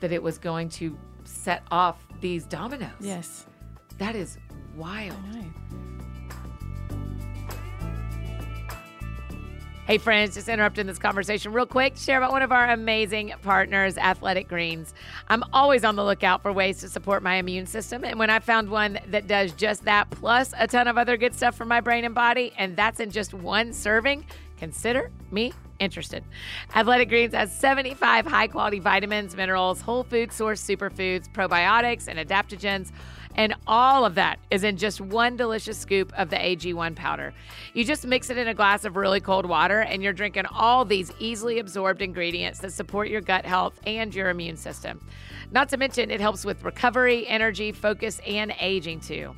[0.00, 2.90] that it was going to set off these dominoes.
[3.00, 3.46] Yes.
[3.98, 4.38] That is
[4.76, 5.16] wild.
[9.90, 13.98] Hey, friends, just interrupting this conversation real quick share about one of our amazing partners,
[13.98, 14.94] Athletic Greens.
[15.26, 18.04] I'm always on the lookout for ways to support my immune system.
[18.04, 21.34] And when I found one that does just that, plus a ton of other good
[21.34, 24.24] stuff for my brain and body, and that's in just one serving,
[24.56, 26.22] consider me interested.
[26.76, 32.92] Athletic Greens has 75 high quality vitamins, minerals, whole food source superfoods, probiotics, and adaptogens
[33.34, 37.32] and all of that is in just one delicious scoop of the AG1 powder.
[37.74, 40.84] You just mix it in a glass of really cold water, and you're drinking all
[40.84, 45.00] these easily absorbed ingredients that support your gut health and your immune system.
[45.52, 49.34] Not to mention, it helps with recovery, energy, focus, and aging too.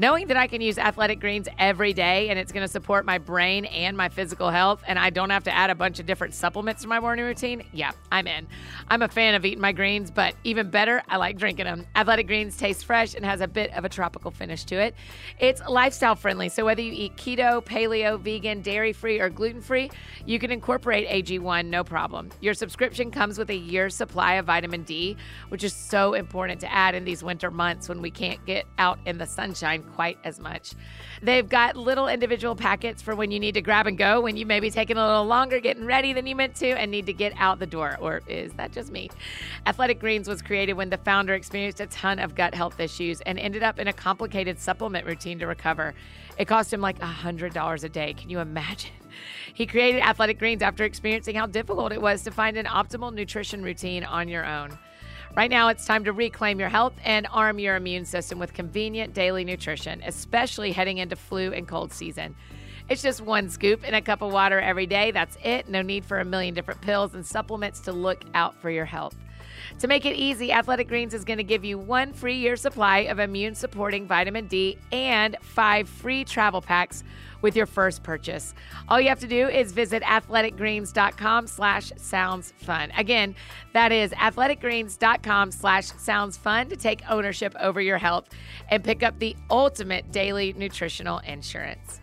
[0.00, 3.18] Knowing that I can use athletic greens every day and it's going to support my
[3.18, 6.32] brain and my physical health, and I don't have to add a bunch of different
[6.32, 8.48] supplements to my morning routine, yeah, I'm in.
[8.88, 11.84] I'm a fan of eating my greens, but even better, I like drinking them.
[11.94, 14.94] Athletic Greens taste fresh and has a bit of a tropical finish to it.
[15.38, 19.90] It's lifestyle friendly, so whether you eat keto, paleo, vegan, dairy free, or gluten free,
[20.24, 22.30] you can incorporate AG1 no problem.
[22.40, 25.18] Your subscription comes with a year's supply of vitamin D,
[25.50, 28.98] which is so important to add in these winter months when we can't get out
[29.04, 30.72] in the sunshine quite as much.
[31.22, 34.46] They've got little individual packets for when you need to grab and go, when you
[34.46, 37.12] may be taking a little longer getting ready than you meant to and need to
[37.12, 37.96] get out the door.
[38.00, 39.10] Or is that just me?
[39.66, 43.38] Athletic Greens was created when the founder experienced a ton of gut health issues and
[43.38, 45.94] ended up in a complicated supplement routine to recover.
[46.38, 48.14] It cost him like $100 a day.
[48.14, 48.92] Can you imagine?
[49.52, 53.62] He created Athletic Greens after experiencing how difficult it was to find an optimal nutrition
[53.62, 54.78] routine on your own.
[55.36, 59.14] Right now, it's time to reclaim your health and arm your immune system with convenient
[59.14, 62.34] daily nutrition, especially heading into flu and cold season.
[62.88, 65.12] It's just one scoop in a cup of water every day.
[65.12, 65.68] That's it.
[65.68, 69.14] No need for a million different pills and supplements to look out for your health.
[69.78, 72.98] To make it easy, Athletic Greens is going to give you one free year supply
[73.00, 77.02] of immune supporting vitamin D and five free travel packs
[77.42, 78.54] with your first purchase.
[78.88, 82.90] All you have to do is visit athleticgreens.com slash sounds fun.
[82.96, 83.34] Again,
[83.72, 88.28] that is athleticgreens.com slash sounds fun to take ownership over your health
[88.68, 91.99] and pick up the ultimate daily nutritional insurance.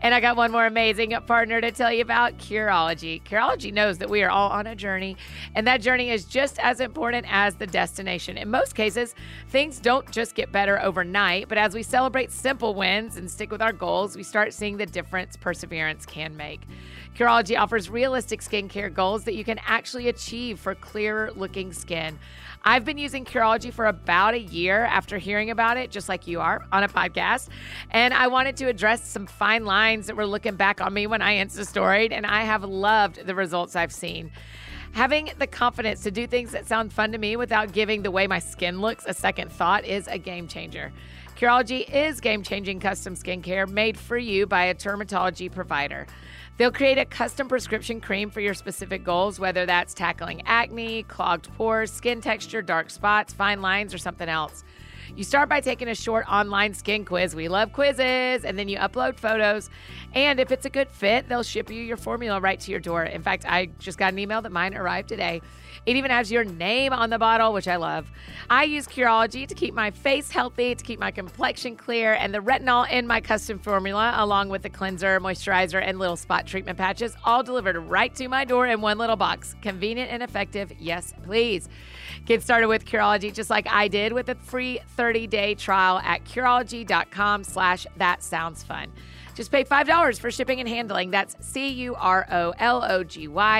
[0.00, 3.20] And I got one more amazing partner to tell you about Curology.
[3.24, 5.16] Curology knows that we are all on a journey,
[5.56, 8.38] and that journey is just as important as the destination.
[8.38, 9.16] In most cases,
[9.48, 13.60] things don't just get better overnight, but as we celebrate simple wins and stick with
[13.60, 16.62] our goals, we start seeing the difference perseverance can make.
[17.16, 22.16] Curology offers realistic skincare goals that you can actually achieve for clearer looking skin.
[22.68, 26.40] I've been using Curology for about a year after hearing about it, just like you
[26.40, 27.48] are on a podcast.
[27.90, 31.22] And I wanted to address some fine lines that were looking back on me when
[31.22, 34.32] I Insta storied, and I have loved the results I've seen.
[34.92, 38.26] Having the confidence to do things that sound fun to me without giving the way
[38.26, 40.92] my skin looks a second thought is a game changer.
[41.38, 46.04] Curology is game changing custom skincare made for you by a dermatology provider.
[46.56, 51.48] They'll create a custom prescription cream for your specific goals, whether that's tackling acne, clogged
[51.54, 54.64] pores, skin texture, dark spots, fine lines, or something else.
[55.16, 57.34] You start by taking a short online skin quiz.
[57.34, 58.44] We love quizzes.
[58.44, 59.70] And then you upload photos.
[60.14, 63.04] And if it's a good fit, they'll ship you your formula right to your door.
[63.04, 65.42] In fact, I just got an email that mine arrived today.
[65.86, 68.10] It even has your name on the bottle, which I love.
[68.50, 72.40] I use Curology to keep my face healthy, to keep my complexion clear, and the
[72.40, 77.16] retinol in my custom formula, along with the cleanser, moisturizer, and little spot treatment patches,
[77.24, 79.54] all delivered right to my door in one little box.
[79.62, 80.72] Convenient and effective.
[80.78, 81.68] Yes, please.
[82.28, 87.42] Get started with Curology just like I did with a free 30-day trial at Curology.com
[87.42, 88.92] slash that sounds fun.
[89.34, 91.10] Just pay $5 for shipping and handling.
[91.10, 91.96] That's C-U-R-O-L-O-G-Y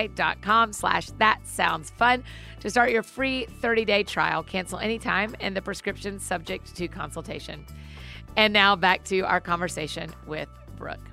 [0.08, 2.22] dot com slash that sounds fun
[2.60, 4.42] to start your free 30-day trial.
[4.42, 7.64] Cancel anytime and the prescription subject to consultation.
[8.36, 11.08] And now back to our conversation with Brooke.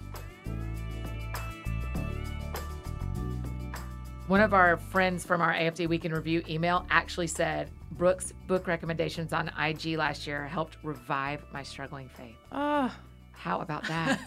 [4.28, 8.66] One of our friends from our AFD Week in Review email actually said Brooke's book
[8.66, 12.36] recommendations on IG last year helped revive my struggling faith.
[12.52, 12.92] Oh,
[13.34, 14.20] How about that?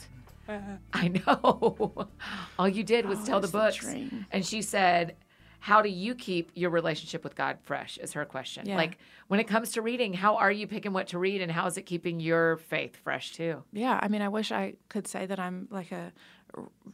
[0.93, 2.09] I know.
[2.59, 4.25] All you did was Oh, tell the that's the books.
[4.31, 5.17] and she said,
[5.59, 7.99] How do you keep your relationship with God fresh?
[7.99, 8.67] Is her question.
[8.67, 8.77] Yeah.
[8.77, 11.67] Like, when it comes to reading, how are you picking what to read and how
[11.67, 13.65] is it keeping your faith fresh too?
[13.73, 13.99] yeah.
[14.01, 16.13] I mean, I wish I could say that I'm like a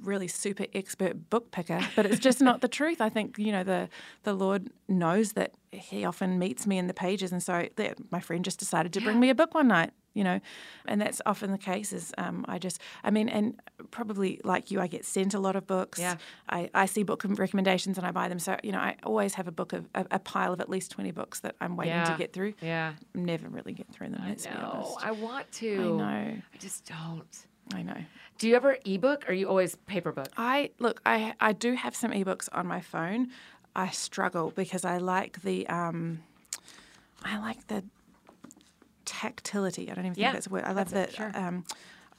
[0.00, 3.00] really super expert book picker, but it's just not the truth.
[3.00, 3.88] I think you know the
[4.24, 7.68] the Lord knows that He often meets me in the pages, and so
[8.10, 9.92] my friend just decided to bring me a book one night.
[10.16, 10.38] you know,
[10.86, 11.92] and that's often the case.
[11.92, 15.56] Is um, I just, I mean, and probably like you, I get sent a lot
[15.56, 15.98] of books.
[15.98, 16.16] Yeah.
[16.48, 18.38] I, I see book recommendations and I buy them.
[18.38, 20.92] So you know, I always have a book of a, a pile of at least
[20.92, 22.04] twenty books that I'm waiting Yeah.
[22.12, 22.54] to get through.
[22.60, 22.92] Yeah.
[23.14, 24.22] Never really get through them.
[24.24, 24.96] be No.
[25.02, 25.72] I want to.
[25.72, 26.36] I know.
[26.54, 27.46] I just don't.
[27.72, 27.96] I know.
[28.38, 30.28] Do you ever ebook or are you always paper book?
[30.36, 31.00] I look.
[31.06, 33.28] I I do have some ebooks on my phone.
[33.76, 36.20] I struggle because I like the um,
[37.24, 37.84] I like the
[39.04, 39.90] tactility.
[39.90, 40.64] I don't even Yeah, think that's a word.
[40.64, 41.30] I love it, sure.
[41.34, 41.64] um,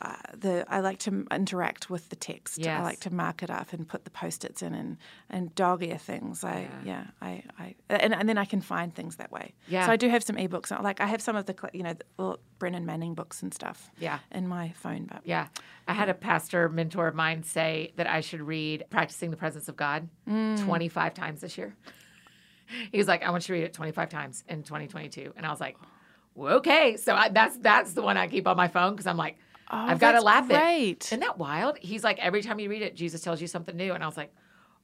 [0.01, 2.57] uh, the I like to interact with the text.
[2.57, 2.79] Yes.
[2.79, 4.97] I like to mark it up and put the post-its in and
[5.29, 6.43] and dog ear things.
[6.43, 7.05] I yeah.
[7.21, 9.53] I, I and, and then I can find things that way.
[9.67, 9.85] Yeah.
[9.85, 10.71] So I do have some ebooks.
[10.83, 13.89] Like I have some of the you know the, Brennan Manning books and stuff.
[13.99, 14.19] Yeah.
[14.31, 15.47] In my phone, but Yeah.
[15.87, 19.67] I had a pastor mentor of mine say that I should read Practicing the Presence
[19.69, 20.63] of God Mm.
[20.65, 21.75] 25 times this year.
[22.91, 25.33] He was like, I want you to read it 25 times in 2022.
[25.37, 25.77] And I was like,
[26.33, 26.97] well, okay.
[26.97, 29.99] So I, that's that's the one I keep on my phone because I'm like, I've
[29.99, 30.53] got to Oh, lap it.
[30.53, 31.05] great.
[31.05, 31.77] Isn't that wild?
[31.79, 33.93] He's like, every time you read it, Jesus tells you something new.
[33.93, 34.33] And I was like,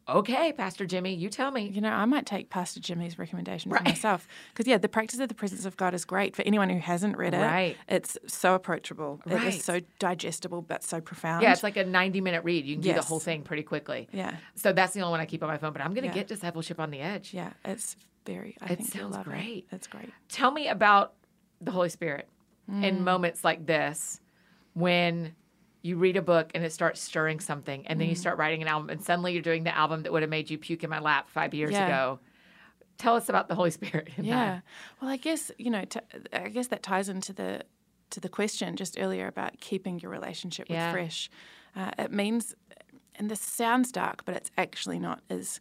[0.09, 1.67] okay, Pastor Jimmy, you tell me.
[1.67, 5.29] You know, I might take Pastor Jimmy's recommendation for myself because yeah, the practice of
[5.29, 7.37] the presence of God is great for anyone who hasn't read it.
[7.37, 7.77] Right.
[7.87, 9.21] It's so approachable.
[9.27, 9.47] It Right.
[9.53, 11.43] is so digestible, but so profound.
[11.43, 12.65] Yeah, it's like a 90 minute read.
[12.65, 14.09] You can do the whole thing pretty quickly.
[14.11, 15.71] yeah, So that's the only one I keep on my phone.
[15.73, 16.13] But I'm going to Yeah.
[16.15, 17.33] get Discipleship on the Edge.
[17.33, 17.53] yeah.
[17.63, 18.57] It's very.
[18.61, 19.67] I It think sounds great.
[19.71, 19.75] It.
[19.75, 20.09] It's great.
[20.29, 21.13] Tell me about
[21.61, 22.27] the Holy Spirit
[22.69, 22.83] Mm.
[22.85, 24.20] in moments like this
[24.73, 25.35] when
[25.81, 28.11] you read a book and it starts stirring something and then Mm.
[28.11, 30.49] you start writing an album and suddenly you're doing the album that would have made
[30.49, 31.85] you puke in my lap five years Yeah.
[31.87, 32.19] ago.
[32.99, 34.09] Tell us about the Holy Spirit.
[34.17, 34.35] In Yeah.
[34.55, 34.63] That.
[35.01, 35.83] Well, I guess you know.
[35.85, 36.03] To,
[36.33, 37.63] I guess that ties into the
[38.11, 40.91] to the question just earlier about keeping your relationship with Yeah.
[40.91, 41.29] fresh.
[41.75, 42.53] Uh, it means,
[43.15, 45.21] and this sounds dark, but it's actually not.
[45.29, 45.59] Is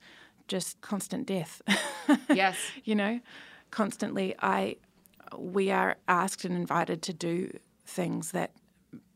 [0.48, 1.62] just constant death.
[2.28, 2.56] Yes.
[2.84, 3.20] you know,
[3.70, 4.34] constantly.
[4.42, 4.76] I
[5.38, 8.50] we are asked and invited to do things that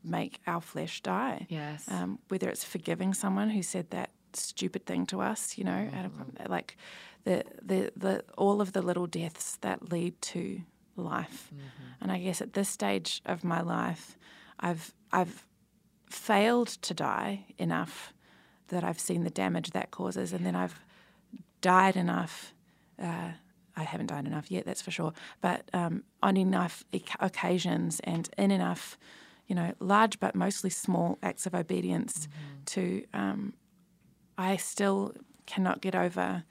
[0.05, 1.47] make our flesh die.
[1.49, 1.85] Yes.
[1.89, 6.49] Um, whether it's forgiving someone who said that stupid thing to us, you know, of,
[6.49, 6.77] like
[7.23, 10.61] the, the the all of the little deaths that lead to
[10.95, 11.51] life.
[12.01, 14.17] And I guess at this stage of my life,
[14.59, 15.45] I've I've
[16.09, 18.13] failed to die enough
[18.67, 20.79] that I've seen the damage that causes, and then I've
[21.61, 22.53] died enough.
[23.01, 23.31] Uh,
[23.77, 25.13] I haven't died enough yet, that's for sure.
[25.41, 28.97] But um, on enough oc- occasions and in enough,
[29.47, 32.27] you know, large but mostly small acts of obedience
[32.65, 33.53] to, um,
[34.37, 35.13] I still
[35.45, 36.43] cannot get over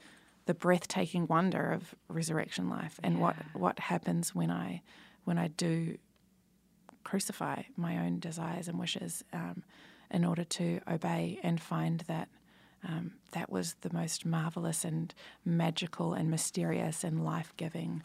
[0.46, 4.83] the breathtaking wonder of resurrection life and what, what happens when I
[5.24, 5.96] when I do
[7.02, 9.62] crucify my own desires and wishes um,
[10.11, 12.28] in order to obey and find that
[12.87, 18.02] um, that was the most marvelous and magical and mysterious and life giving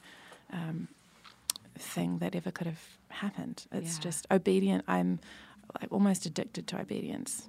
[0.51, 0.87] um,
[1.81, 3.65] thing that ever could have happened.
[3.71, 4.03] It's Yeah.
[4.03, 4.83] just obedient.
[4.87, 5.19] I'm
[5.81, 7.47] like almost addicted to obedience.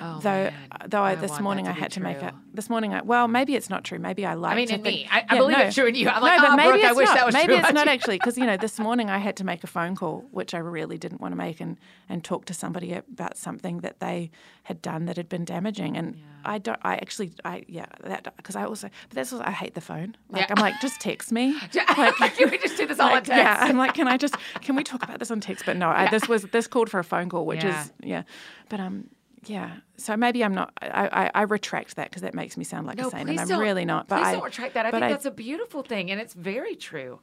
[0.00, 0.52] Oh, though, man.
[0.88, 2.34] though I, I this morning I had to make it.
[2.54, 2.94] this morning.
[2.94, 3.98] I, well, maybe it's not true.
[3.98, 4.52] Maybe I like.
[4.52, 5.08] I mean, in think- me.
[5.10, 5.64] I, I Yeah, believe no.
[5.64, 6.08] it's true in you.
[6.08, 7.14] I'm like, no, but oh, maybe Brooke, I it's wish not.
[7.16, 9.44] that was maybe true it's not actually because you know this morning I had to
[9.44, 11.76] make a phone call, which I really didn't want to make, and
[12.08, 14.30] and talk to somebody about something that they
[14.64, 16.78] had done that had been damaging, and I don't.
[16.82, 20.16] I actually, I yeah, that because I also, but that's what I hate the phone.
[20.30, 20.54] Like Yeah.
[20.56, 21.56] I'm like, just text me.
[21.96, 23.38] Like, Can we just do this all on Like, text?
[23.38, 25.64] yeah, I'm like, can I just can we talk about this on text?
[25.66, 27.82] But no, I, this was this called for a phone call, which Yeah.
[27.84, 28.22] is yeah,
[28.68, 29.08] but um.
[29.48, 30.72] Yeah, so maybe I'm not.
[30.80, 33.40] I, I, I retract that because that makes me sound like No, a saint, and
[33.40, 34.08] I'm really not.
[34.08, 34.86] But please I don't retract that.
[34.86, 37.20] I think that's a beautiful thing, and it's very true.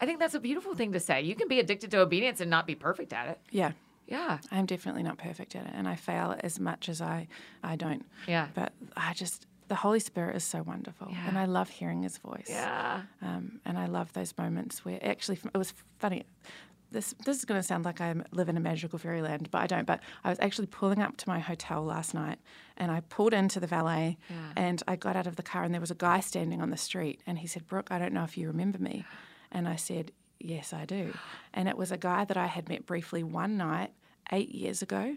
[0.00, 1.22] I think that's a beautiful thing to say.
[1.22, 3.40] You can be addicted to obedience and not be perfect at it.
[3.50, 3.72] yeah.
[4.08, 4.38] Yeah.
[4.52, 7.26] I'm definitely not perfect at it, and I fail as much as I
[7.64, 8.04] I don't.
[8.28, 8.46] Yeah.
[8.54, 12.46] But I just the Holy Spirit is so wonderful, and I love hearing His voice.
[12.48, 13.02] Yeah.
[13.20, 16.24] Um, and I love those moments where actually it was funny.
[16.92, 19.66] This this is going to sound like I live in a magical fairyland, but I
[19.66, 19.86] don't.
[19.86, 22.38] But I was actually pulling up to my hotel last night,
[22.76, 24.52] and I pulled into the valet, Yeah.
[24.56, 26.76] and I got out of the car, and there was a guy standing on the
[26.76, 29.04] street, and he said, "Brooke, I don't know if you remember me,"
[29.50, 31.12] and I said, "Yes, I do."
[31.52, 33.92] And it was a guy that I had met briefly one night
[34.30, 35.16] eight years ago.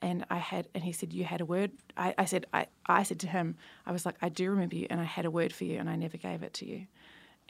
[0.00, 3.04] And I had, and he said, "You had a word." I, I said, I, I
[3.04, 5.52] said to him, I was like, "I do remember you, and I had a word
[5.52, 6.86] for you, and I never gave it to you."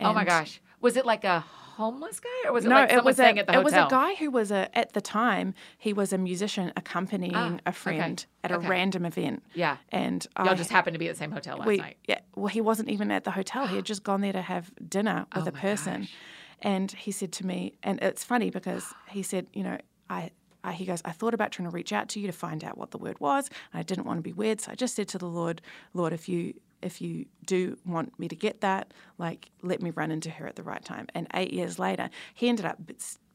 [0.04, 0.60] Oh my gosh.
[0.80, 1.40] Was it like a
[1.76, 3.60] homeless guy, or was it no, like it someone was staying a at the hotel?
[3.60, 7.34] it was a guy who was a at the time he was a musician accompanying
[7.34, 9.42] Ah, a okay, friend at a random event.
[9.54, 9.76] Yeah.
[9.90, 11.96] and Y'all I, just happened to be at the same hotel last we, night.
[12.06, 13.66] Yeah, well, he wasn't even at the hotel.
[13.66, 16.14] He had just gone there to have dinner with Oh a person, gosh.
[16.60, 19.78] and he said to me, and it's funny because he said, you know,
[20.10, 20.30] I.
[20.64, 22.78] I, he goes, I thought about trying to reach out to you to find out
[22.78, 23.50] what the word was.
[23.72, 25.60] And I didn't want to be weird, so I just said to the Lord,
[25.92, 30.10] Lord, if you if you do want me to get that, like let me run
[30.10, 31.06] into her at the right time.
[31.14, 32.78] And eight years later, he ended up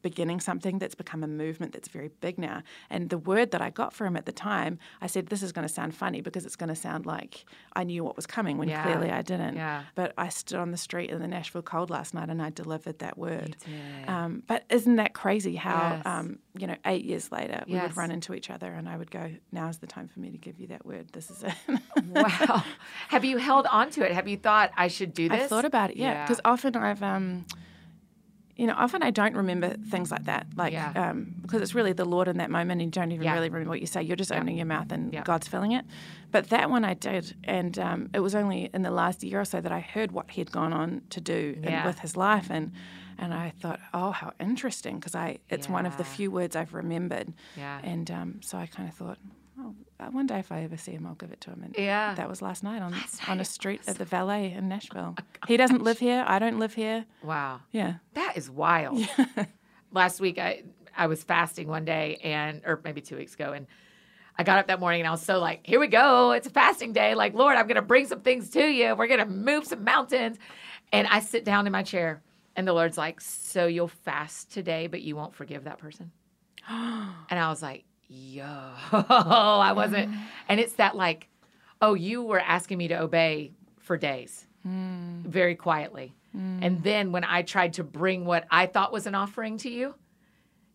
[0.02, 2.62] beginning something that's become a movement that's very big now.
[2.90, 5.52] And the word that I got for him at the time, I said, This is
[5.52, 8.58] going to sound funny because it's going to sound like I knew what was coming
[8.58, 8.82] when Yeah.
[8.82, 9.56] clearly I didn't.
[9.56, 9.82] Yeah.
[9.94, 12.98] But I stood on the street in the Nashville cold last night and I delivered
[13.00, 13.56] that word.
[14.06, 16.02] Um, but isn't that crazy how, Yes.
[16.06, 17.88] um, you know, eight years later, we Yes.
[17.88, 20.38] would run into each other and I would go, Now's the time for me to
[20.38, 21.08] give you that word.
[21.12, 21.80] This is it.
[22.08, 22.62] wow.
[23.08, 24.12] Have you held on to it?
[24.12, 25.42] Have you thought I should do this?
[25.44, 26.12] I've thought about it, yeah.
[26.12, 26.24] Yeah.
[26.24, 27.46] Because often I've, um,
[28.58, 30.92] you know, often I don't remember things like that, like Yeah.
[30.96, 33.34] um, because it's really the Lord in that moment, and you don't even Yeah.
[33.34, 34.02] really remember what you say.
[34.02, 35.22] You're just opening your mouth, and Yeah.
[35.22, 35.84] God's filling it.
[36.32, 39.44] But that one I did, and um, it was only in the last year or
[39.44, 42.72] so that I heard what he'd gone on to do and with his life, and
[43.20, 46.74] and I thought, oh, how interesting, because I it's one of the few words I've
[46.74, 47.80] remembered, Yeah.
[47.82, 49.18] and um, so I kind of thought.
[49.60, 49.74] Oh,
[50.12, 51.62] one day if I ever see him, I'll give it to him.
[51.64, 52.14] And Yeah.
[52.14, 55.16] that was last night on Last on a street at the Valet in Nashville.
[55.18, 56.24] Oh he doesn't live here.
[56.26, 57.04] I don't live here.
[57.22, 57.60] Wow.
[57.72, 57.94] Yeah.
[58.14, 59.00] That is wild.
[59.92, 60.62] Last week I
[60.96, 63.66] I was fasting one day and or maybe 2 weeks ago and
[64.36, 66.30] I got up that morning and I was so like, here we go.
[66.30, 67.16] It's a fasting day.
[67.16, 68.94] Like, Lord, I'm going to bring some things to you.
[68.94, 70.38] We're going to move some mountains.
[70.92, 72.22] And I sit down in my chair
[72.54, 76.12] and the Lord's like, so you'll fast today, but you won't forgive that person?
[76.68, 78.44] and I was like, yo,
[78.92, 80.10] I wasn't.
[80.10, 80.20] Mm-hmm.
[80.48, 81.28] And it's that like,
[81.80, 85.22] oh, you were asking me to obey for days mm.
[85.22, 86.14] very quietly.
[86.36, 86.58] Mm.
[86.62, 89.94] And then when I tried to bring what I thought was an offering to you,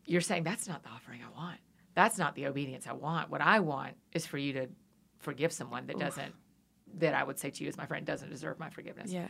[0.05, 1.59] you're saying that's not the offering I want.
[1.95, 3.29] That's not the obedience I want.
[3.29, 4.67] What I want is for you to
[5.19, 6.34] forgive someone that doesn't,
[6.97, 9.11] that I would say to you as my friend, doesn't deserve my forgiveness.
[9.11, 9.27] Yeah.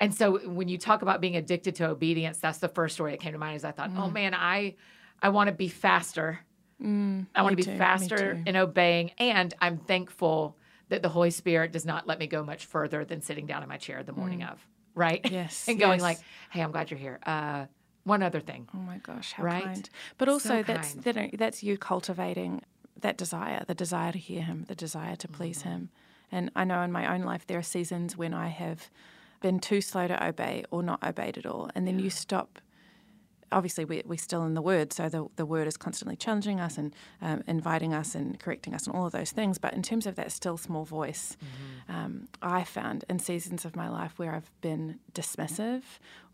[0.00, 3.20] And so when you talk about being addicted to obedience, that's the first story that
[3.20, 3.56] came to mind.
[3.56, 4.12] Is I thought, oh mm.
[4.12, 4.74] man, I,
[5.22, 6.40] I want to be faster.
[7.34, 10.56] I want to be faster in obeying, and I'm thankful
[10.90, 13.68] that the Holy Spirit does not let me go much further than sitting down in
[13.68, 15.20] my chair the morning of, right?
[15.30, 16.02] Yes, and going yes.
[16.02, 16.18] like,
[16.50, 17.18] hey, I'm glad you're here.
[17.24, 17.66] Uh,
[18.04, 18.68] one other thing.
[18.74, 19.64] Oh my gosh, how Right?
[19.64, 19.90] kind.
[20.18, 21.04] But also that's kind.
[21.04, 22.62] that, that's you cultivating
[23.00, 25.68] that desire, the desire to hear him, the desire to please Mm-hmm.
[25.70, 25.88] him.
[26.30, 28.90] And I know in my own life there are seasons when I have
[29.40, 31.70] been too slow to obey or not obeyed at all.
[31.74, 32.58] And then you stop
[33.52, 36.78] obviously we, we're still in the word, so the, the word is constantly challenging us
[36.78, 39.58] and um, inviting us and correcting us and all of those things.
[39.58, 41.36] But in terms of that still small voice,
[41.88, 45.82] um, I found in seasons of my life where I've been dismissive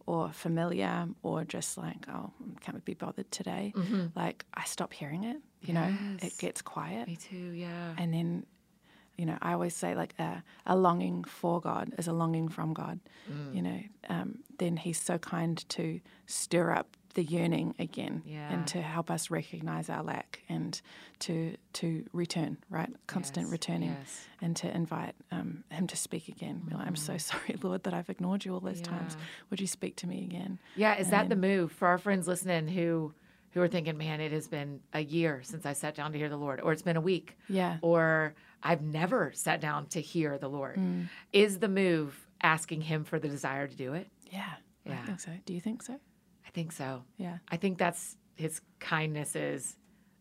[0.07, 2.31] or familiar or just like, oh,
[2.61, 3.73] can't be bothered today,
[4.17, 7.07] like I stop hearing it, you know, it gets quiet.
[7.07, 7.51] Me too.
[7.53, 7.95] Yeah.
[7.99, 8.47] And then,
[9.17, 12.73] you know, I always say like a, a longing for God is a longing from
[12.73, 12.99] God.
[13.31, 13.55] Mm.
[13.55, 18.53] You know, um, then He's so kind to stir up the yearning again Yeah.
[18.53, 20.81] and to help us recognize our lack and
[21.21, 22.89] to to return, right?
[23.07, 24.27] Constant Yes, returning yes.
[24.41, 26.63] and to invite um, Him to speak again.
[26.69, 29.17] Be like, I'm so sorry, Lord, that I've ignored you all those times.
[29.17, 29.19] Mm.
[29.51, 30.59] Would you speak to me again?
[30.77, 33.13] Yeah, is that the move for our friends listening who
[33.53, 36.29] who are thinking, man, it has been a year since I sat down to hear
[36.29, 37.79] the Lord, or it's been a week, Yeah.
[37.83, 40.79] or I've never sat down to hear the Lord.
[41.33, 44.07] Is the move asking Him for the desire to do it?
[44.31, 44.45] Yeah.
[44.87, 45.01] Yeah.
[45.03, 45.33] I think so.
[45.47, 45.99] Do you think so?
[46.51, 47.05] I think so.
[47.17, 47.39] Yeah.
[47.49, 49.77] I think that's His kindness is.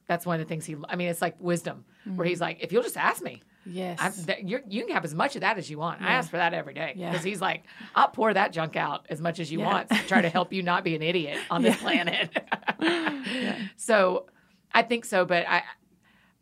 [0.07, 0.75] That's one of the things he.
[0.87, 2.43] I mean, it's like wisdom, where He's mm-hmm.
[2.43, 3.99] like, if you'll just ask me, Yes.
[4.01, 6.01] I'm, that, you're, you can have as much of that as you want.
[6.01, 7.11] I ask for that every day Yeah.
[7.11, 7.63] because he's like,
[7.93, 9.65] I'll pour that junk out as much as you Yeah.
[9.65, 12.35] want to try to help you not be an idiot on this planet.
[13.77, 14.27] So
[14.73, 15.63] I think so, but I,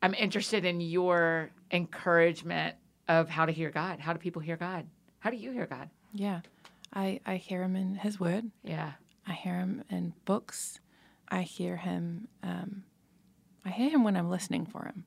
[0.02, 2.76] I'm interested in your encouragement
[3.08, 4.00] of how to hear God.
[4.00, 4.86] How do people hear God?
[5.20, 5.90] How do you hear God?
[6.14, 6.42] yeah.
[6.94, 8.50] I, I hear him in his word.
[8.64, 8.94] Yeah.
[9.28, 10.80] I hear him in books.
[11.30, 12.28] I hear him.
[12.44, 12.84] Um,
[13.66, 15.06] I hear him when I'm listening for him.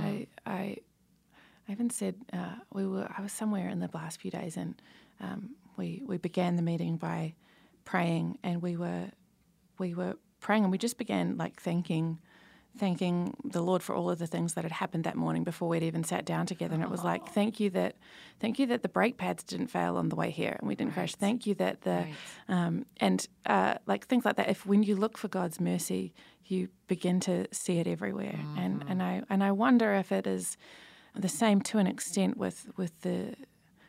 [0.00, 0.76] I, I,
[1.68, 3.08] I even said uh, we were.
[3.16, 4.80] I was somewhere in the last few days, and
[5.20, 7.34] um, we we began the meeting by
[7.84, 9.10] praying, and we were
[9.78, 12.20] we were praying, and we just began like thanking.
[12.76, 15.82] Thanking the Lord for all of the things that had happened that morning before we'd
[15.82, 17.96] even sat down together, and it was like, "Thank you that,
[18.38, 20.92] thank you that the brake pads didn't fail on the way here, and we didn't
[20.92, 21.14] crash.
[21.16, 22.14] Thank you that the, Right.
[22.48, 24.48] um, and uh, like things like that.
[24.48, 26.12] If when you look for God's mercy,
[26.44, 28.38] you begin to see it everywhere.
[28.56, 30.56] And and I and I wonder if it is
[31.16, 33.34] the same to an extent with with the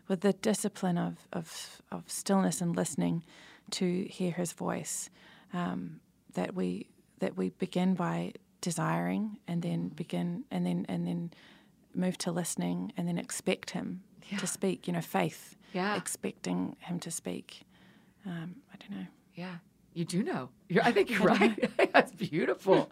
[0.07, 3.23] with the discipline of of, of stillness and listening
[3.71, 5.11] to hear His voice.
[5.53, 5.99] Um,
[6.34, 6.88] that we
[7.19, 11.32] that we begin by desiring and then begin and then and then
[11.93, 14.38] move to listening and then expect Him Yeah.
[14.39, 14.88] to speak.
[14.88, 15.55] You know, faith.
[15.74, 15.95] Yeah.
[15.95, 17.64] Expecting Him to speak.
[18.26, 19.07] Um, I don't know.
[19.36, 19.55] Yeah.
[19.93, 20.49] You do know.
[20.68, 21.70] You're, I think you're right.
[21.93, 22.89] That's beautiful.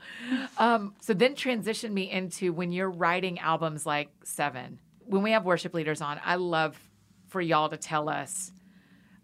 [0.58, 4.80] Um, so then transition me into when you're writing albums like Seven.
[5.06, 6.78] When we have worship leaders on, I love
[7.28, 8.52] for y'all to tell us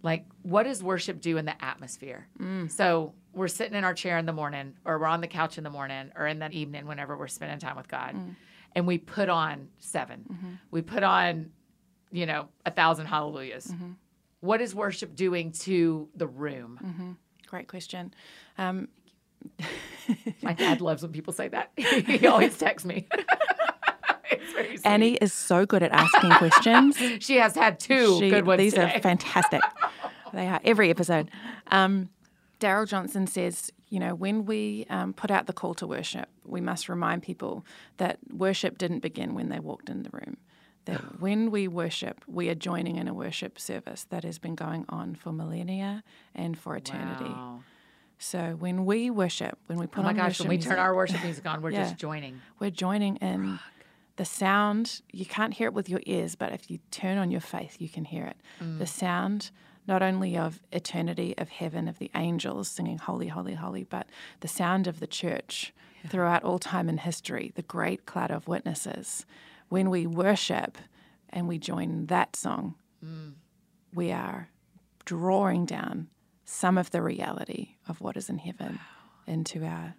[0.03, 2.27] Like, what does worship do in the atmosphere?
[2.39, 2.69] Mm.
[2.69, 5.63] So we're sitting in our chair in the morning, or we're on the couch in
[5.63, 8.35] the morning, or in the evening, whenever we're spending time with God, mm.
[8.75, 10.47] and we put on 7 mm-hmm.
[10.69, 11.51] We put on,
[12.11, 13.67] you know, a thousand hallelujahs.
[13.67, 13.91] Mm-hmm.
[14.41, 16.79] What is worship doing to the room?
[16.83, 17.11] Mm-hmm.
[17.47, 18.13] Great question.
[18.57, 18.89] Um,
[20.41, 21.71] My dad loves when people say that.
[21.77, 23.07] he always texts me.
[24.53, 24.85] It's very sweet.
[24.85, 26.97] Annie is so good at asking questions.
[27.19, 28.93] she has had two She- good ones these today.
[28.95, 29.61] are fantastic.
[30.33, 31.29] they are every episode.
[31.67, 32.09] Um,
[32.59, 36.61] Darrell Johnson says, you know, when we um, put out the call to worship, we
[36.61, 37.65] must remind people
[37.97, 40.37] that worship didn't begin when they walked in the room.
[40.85, 44.85] That when we worship, we are joining in a worship service that has been going
[44.89, 47.25] on for millennia and for eternity.
[47.25, 47.63] Wow.
[48.19, 50.79] So when we worship, when we put Oh my on gosh, worship when we turn
[50.79, 51.83] our worship music on, we're Yeah.
[51.83, 52.39] just joining.
[52.59, 53.59] we're joining in
[54.15, 55.01] the sound.
[55.11, 57.89] You can't hear it with your ears, but if you turn on your faith, you
[57.89, 58.37] can hear it.
[58.61, 58.79] Mm.
[58.79, 59.51] The sound,
[59.87, 64.07] not only of eternity, of heaven, of the angels singing holy, holy, holy, but
[64.41, 65.73] the sound of the church
[66.07, 69.25] throughout all time and history, the great cloud of witnesses.
[69.69, 70.77] When we worship
[71.29, 73.33] and we join that song, Mm.
[73.93, 74.49] we are
[75.05, 76.07] drawing down
[76.45, 78.79] some of the reality of what is in heaven
[79.27, 79.95] into our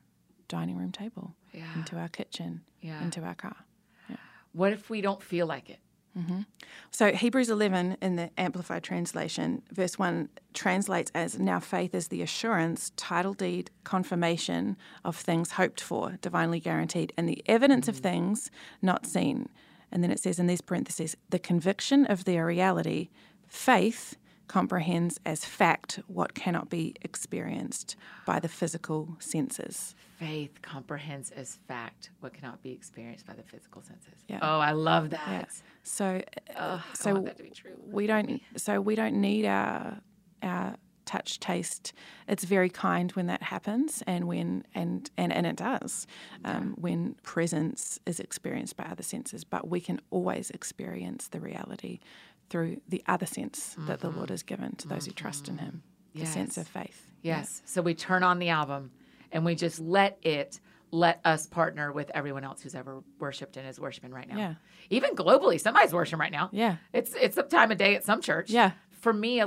[0.49, 1.75] dining room table, Yeah.
[1.75, 3.03] into our kitchen, Yeah.
[3.03, 3.57] into our car.
[4.55, 5.81] What if we don't feel like it?
[6.17, 6.43] Mm-hmm.
[6.93, 12.23] So Hebrews 11 in the Amplified Translation, verse 1 translates as Now faith is the
[12.23, 18.03] assurance, title deed, confirmation of things hoped for, divinely guaranteed, and the evidence of mm-hmm.
[18.03, 18.51] things
[18.81, 19.49] not seen.
[19.91, 23.09] And then it says in these parentheses, the conviction of their reality,
[23.49, 24.17] faith
[24.47, 29.95] comprehends as fact what cannot be experienced by the physical senses.
[30.19, 34.25] Faith comprehends as fact what cannot be experienced by the physical senses.
[34.29, 34.39] Yeah.
[34.43, 35.29] Oh, I love that.
[35.29, 35.45] Yeah.
[35.83, 36.23] So,
[36.57, 37.73] I so that to be true.
[37.87, 38.41] we don't.
[38.57, 40.01] So we don't need our
[40.43, 41.93] our touch taste.
[42.29, 46.07] It's very kind when that happens, and when and and and it does
[46.45, 49.45] um, when presence is experienced by other senses.
[49.45, 52.01] But we can always experience the reality
[52.51, 55.83] through the other sense that the Lord has given to those who trust in Him.
[56.15, 56.61] The sense Mm-hmm.
[56.61, 57.07] Of faith.
[57.23, 57.63] Yes.
[57.65, 58.91] So we turn on the album
[59.33, 63.67] and we just let it let us partner with everyone else who's ever worshipped and
[63.67, 64.37] is worshiping right now.
[64.39, 64.55] Yeah.
[64.91, 66.51] Even globally, somebody's worshiping right now.
[66.53, 66.77] Yeah.
[66.93, 68.49] It's it's the time of day at some church.
[68.51, 68.73] Yeah.
[69.01, 69.43] For me,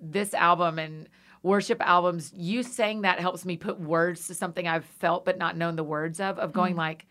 [0.00, 1.08] this album and
[1.44, 5.56] worship albums, you saying that helps me put words to something I've felt but not
[5.56, 6.38] known the words of.
[6.40, 6.54] Of Mm.
[6.54, 7.06] going like,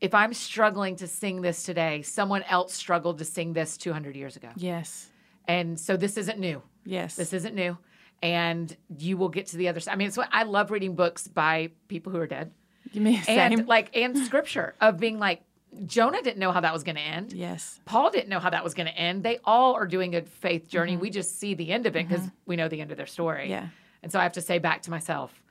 [0.00, 4.36] if I'm struggling to sing this today, someone else struggled to sing this 200 years
[4.36, 5.10] ago, Yes.
[5.48, 6.62] and so this isn't new.
[6.84, 7.16] Yes.
[7.16, 7.76] This isn't new.
[8.22, 9.92] And you will get to the other side.
[9.92, 12.50] I mean, it's what I love reading books by people who are dead.
[12.92, 13.38] you mean same?
[13.52, 15.42] And like and scripture of being like
[15.84, 17.32] Jonah didn't know how that was going to end.
[17.34, 17.78] yes.
[17.84, 19.22] Paul didn't know how that was going to end.
[19.22, 20.92] They all are doing a faith journey.
[20.92, 21.02] Mm-hmm.
[21.02, 23.50] We just see the end of it because we know the end of their story.
[23.50, 23.68] Yeah.
[24.02, 25.42] And so I have to say back to myself,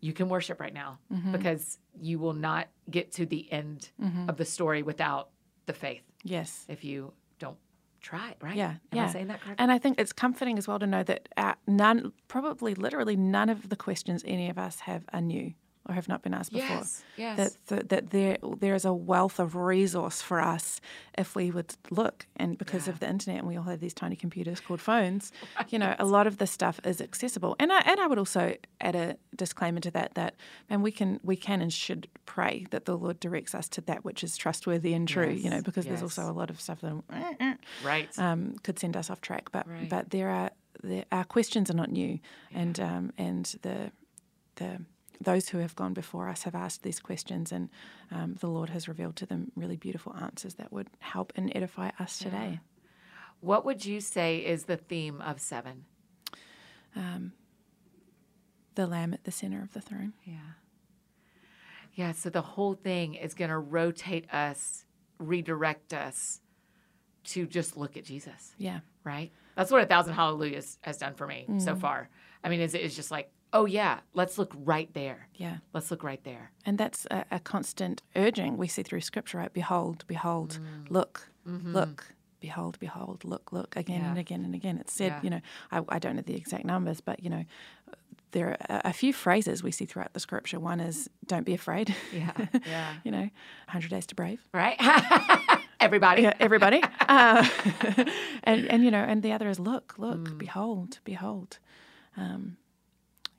[0.00, 1.32] you can worship right now Mm-hmm.
[1.32, 4.28] because you will not get to the end Mm-hmm.
[4.28, 5.30] of the story without
[5.66, 6.64] the faith Yes.
[6.68, 7.56] if you don't
[8.00, 8.56] try it, right?
[8.56, 9.06] Yeah, Am yeah.
[9.06, 9.62] I saying that correctly?
[9.62, 13.48] And I think it's comforting as well to know that uh, none, probably literally none
[13.48, 15.52] of the questions any of us have are new
[15.88, 16.76] or have not been asked before.
[16.76, 17.36] Yes, yes.
[17.36, 20.80] That, that, that there there is a wealth of resource for us
[21.16, 22.26] if we would look.
[22.36, 25.32] And because of the internet, and we all have these tiny computers called phones,
[25.68, 27.56] you know, a lot of this stuff is accessible.
[27.58, 30.34] And I, and I would also add a disclaimer to that that
[30.68, 34.04] and we can we can and should pray that the Lord directs us to that
[34.04, 35.30] which is trustworthy and true.
[35.30, 38.18] you know, Yes, because there's also a lot of stuff that right.
[38.18, 39.50] um, could send us off track.
[39.50, 39.88] But Right.
[39.88, 40.50] but there are
[40.82, 42.20] there, our questions are not new,
[42.52, 43.90] and um, and the
[44.56, 44.82] the
[45.20, 47.68] those who have gone before us have asked these questions, and
[48.10, 51.90] um, the Lord has revealed to them really beautiful answers that would help and edify
[51.98, 52.60] us today.
[53.40, 55.84] What would you say is the theme of seven?
[58.74, 60.12] The Lamb at the center of the throne.
[60.24, 60.34] Yeah.
[61.94, 64.84] Yeah, so the whole thing is going to rotate us,
[65.18, 66.40] redirect us
[67.24, 69.32] to just look at Jesus, Yeah, right?
[69.56, 72.08] That's what a thousand hallelujahs has done for me so far.
[72.44, 75.28] I mean, it's, it's just like, oh, yeah, let's look right there.
[75.34, 75.58] yeah.
[75.72, 76.50] Let's look right there.
[76.66, 79.52] And that's a, a constant urging we see through Scripture, right?
[79.52, 80.58] Behold, behold,
[80.90, 84.78] look, look, behold, behold, look, look, again and again and again.
[84.78, 85.20] It's said, Yeah.
[85.22, 85.40] you know,
[85.72, 87.44] I, I don't know the exact numbers, but, you know,
[88.32, 90.60] there are a, a few phrases we see throughout the Scripture.
[90.60, 91.94] One is, don't be afraid.
[92.12, 92.32] Yeah,
[92.66, 92.94] yeah.
[93.04, 93.28] you know,
[93.68, 94.40] 100 Days to Brave.
[94.52, 94.76] Right?
[95.80, 96.22] Everybody.
[96.22, 96.82] Yeah, everybody.
[97.08, 97.48] uh,
[98.44, 101.58] and, and, you know, and the other is, look, look, behold, behold.
[102.16, 102.56] Um,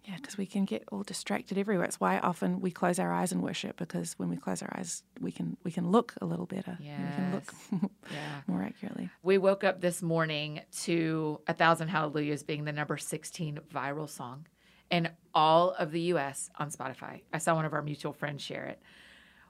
[0.05, 1.85] Yeah, because we can get all distracted everywhere.
[1.85, 5.03] It's why often we close our eyes and worship because when we close our eyes,
[5.19, 6.77] we can we can look a little better.
[6.81, 6.97] Yeah.
[6.97, 8.41] We can look Yeah.
[8.47, 9.09] more accurately.
[9.23, 14.47] We woke up this morning to A Thousand Hallelujahs being the number 16 viral song
[14.89, 17.21] in all of the US on Spotify.
[17.31, 18.81] I saw one of our mutual friends share it.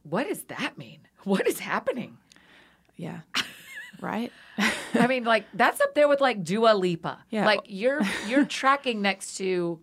[0.04, 1.02] What does that mean?
[1.24, 2.18] What is happening?
[2.98, 3.20] Yeah.
[4.02, 4.32] right?
[4.94, 7.20] I mean, like that's up there with like Dua Lipa.
[7.30, 7.46] Yeah.
[7.46, 9.80] Like you're you're tracking next to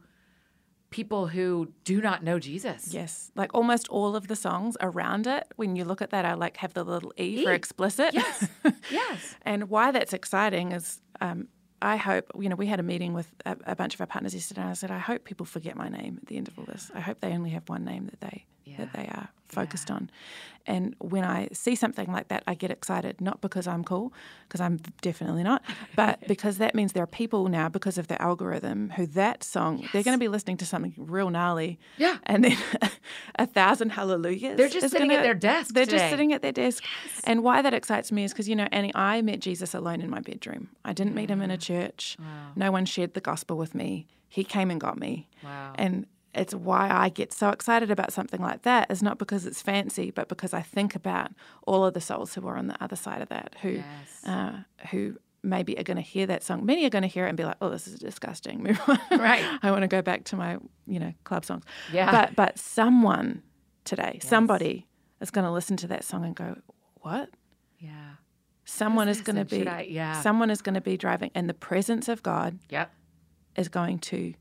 [0.96, 2.94] people who do not know Jesus.
[2.94, 3.30] Yes.
[3.34, 6.56] Like almost all of the songs around it, when you look at that, I like
[6.56, 7.54] have the little E, for E.
[7.54, 8.14] explicit.
[8.14, 8.48] Yes.
[8.90, 9.34] Yes.
[9.42, 11.48] And why that's exciting is um,
[11.82, 14.32] I hope, you know, we had a meeting with a, a bunch of our partners
[14.34, 16.64] yesterday, and I said, I hope people forget my name at the end of all
[16.64, 16.90] this.
[16.94, 18.46] I hope they only have one name that they
[18.78, 20.10] that they are focused on.
[20.66, 24.12] And when I see something like that, I get excited, not because I'm cool,
[24.48, 25.62] because I'm definitely not,
[25.96, 29.88] but because that means there are people now, because of the algorithm, who that song,
[29.92, 31.78] they're going to be listening to something real gnarly.
[31.98, 32.18] Yeah.
[32.24, 32.58] And then
[33.36, 34.56] a thousand hallelujahs.
[34.56, 35.98] They're just sitting at gonna- their desk They're today.
[35.98, 36.82] just sitting at their desk.
[37.24, 40.10] And why that excites me is because, you know, Annie, I met Jesus alone in
[40.10, 40.70] my bedroom.
[40.84, 41.62] I didn't meet him in a mm.
[41.62, 42.16] church.
[42.56, 44.06] No one shared the gospel with me.
[44.28, 45.28] He came and got me.
[45.44, 45.72] Wow.
[45.76, 46.06] And
[46.36, 50.10] it's why I get so excited about something like that is not because it's fancy,
[50.10, 51.30] but because I think about
[51.66, 54.24] all of the souls who are on the other side of that, who Yes.
[54.26, 54.52] uh,
[54.90, 56.66] who maybe are going to hear that song.
[56.66, 58.98] Many are going to hear it and be like, "Oh, this is disgusting." Move on.
[59.18, 59.44] Right.
[59.62, 61.64] I want to go back to my, you know, club songs.
[61.92, 62.10] Yeah.
[62.10, 63.42] But but someone
[63.84, 64.86] today, somebody
[65.20, 66.56] is going to listen to that song and go,
[67.02, 67.30] "What?"
[67.78, 68.14] Yeah.
[68.64, 70.20] Someone is going to be I- yeah.
[70.20, 72.90] someone is going to be driving and the presence of God Yep.
[73.56, 74.34] is going to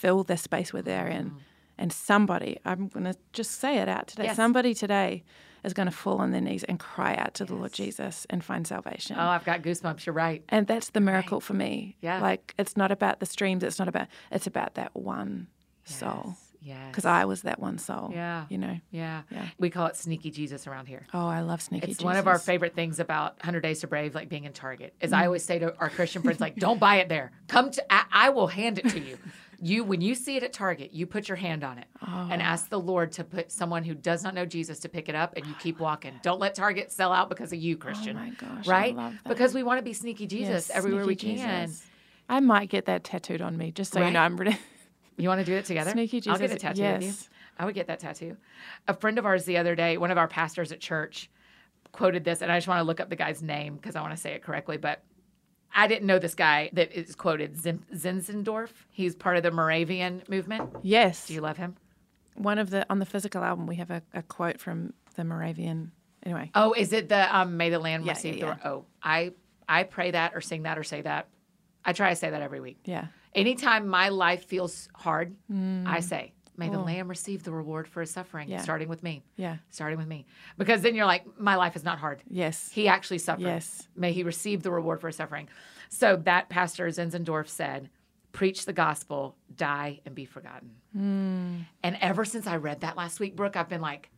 [0.00, 1.36] fill the space where they're in.
[1.78, 4.26] And somebody, I'm going to just say it out today, Mm.
[4.26, 4.36] Yes.
[4.36, 5.24] somebody today
[5.64, 8.44] is going to fall on their knees and cry out to the Lord Jesus and
[8.44, 9.16] find salvation.
[9.18, 10.04] Oh, I've got goosebumps.
[10.06, 10.42] You're right.
[10.50, 11.96] And that's the miracle for me.
[12.02, 12.20] Yeah.
[12.20, 15.46] Like it's not about the streams, it's not about it's about that one
[15.84, 16.34] soul.
[16.62, 16.88] Yes.
[16.90, 18.10] Because I was that one soul.
[18.12, 18.44] Yeah.
[18.50, 18.76] You know.
[18.90, 19.22] Yeah.
[19.30, 19.46] Yeah.
[19.58, 21.06] We call it sneaky Jesus around here.
[21.14, 22.00] Oh, I love sneaky Jesus.
[22.00, 24.94] It's one of our favorite things about 100 Days to Brave, like being in Target,
[25.00, 25.16] is Mm.
[25.20, 27.32] I always say to our Christian friends, like, don't buy it there.
[27.48, 29.16] Come to, I, I will hand it to you.
[29.62, 32.28] You, when you see it at Target, you put your hand on it Oh.
[32.30, 35.14] and ask the Lord to put someone who does not know Jesus to pick it
[35.14, 36.18] up, and you keep walking.
[36.22, 38.16] Don't let Target sell out because of you, oh Christian.
[38.16, 38.96] Oh my gosh, right?
[39.28, 41.66] Because we want to be sneaky Jesus Yes, everywhere we sneaky can.
[41.68, 41.86] Jesus.
[42.28, 44.06] I might get that tattooed on me, just so Right?
[44.06, 44.56] you know I'm ready.
[45.18, 45.90] You want to do it together?
[45.90, 46.32] Sneaky Jesus.
[46.32, 47.08] I'll get a tattoo of you.
[47.08, 47.28] yes.
[47.58, 48.38] I would get that tattoo.
[48.88, 51.28] A friend of ours the other day, one of our pastors at church,
[51.92, 54.14] quoted this, and I just want to look up the guy's name because I want
[54.14, 54.78] to say it correctly.
[54.78, 55.02] But
[55.74, 58.70] I didn't know this guy that is quoted, Zin- Zinzendorf.
[58.90, 60.70] He's part of the Moravian movement.
[60.82, 61.26] Yes.
[61.28, 61.76] Do you love him?
[62.34, 65.92] One of the on the physical album we have a, a quote from the Moravian
[66.24, 66.50] anyway.
[66.54, 68.68] Oh, is it the um, "May the Land Yeah, receive yeah, the"?
[68.68, 69.32] Oh, I
[69.68, 71.28] I pray that or sing that or say that.
[71.84, 72.78] I try to say that every week.
[72.84, 73.06] Yeah.
[73.34, 75.34] Anytime my life feels hard,
[75.86, 78.52] I say, "May the Lamb receive the reward for his suffering," Mm.
[78.52, 78.60] Yeah.
[78.62, 79.22] starting with me.
[79.36, 79.56] Yeah.
[79.70, 80.26] starting with me.
[80.56, 82.22] Because then you're like, my life is not hard.
[82.28, 82.70] Yes.
[82.70, 83.42] He actually suffered.
[83.42, 83.88] Yes.
[83.96, 85.48] May he receive the reward for his suffering.
[85.88, 87.90] So that pastor Zinzendorf said,
[88.32, 90.70] preach the gospel, die and be forgotten.
[90.92, 91.56] Hmm.
[91.82, 94.10] And ever since I read that last week, Brooke, I've been like,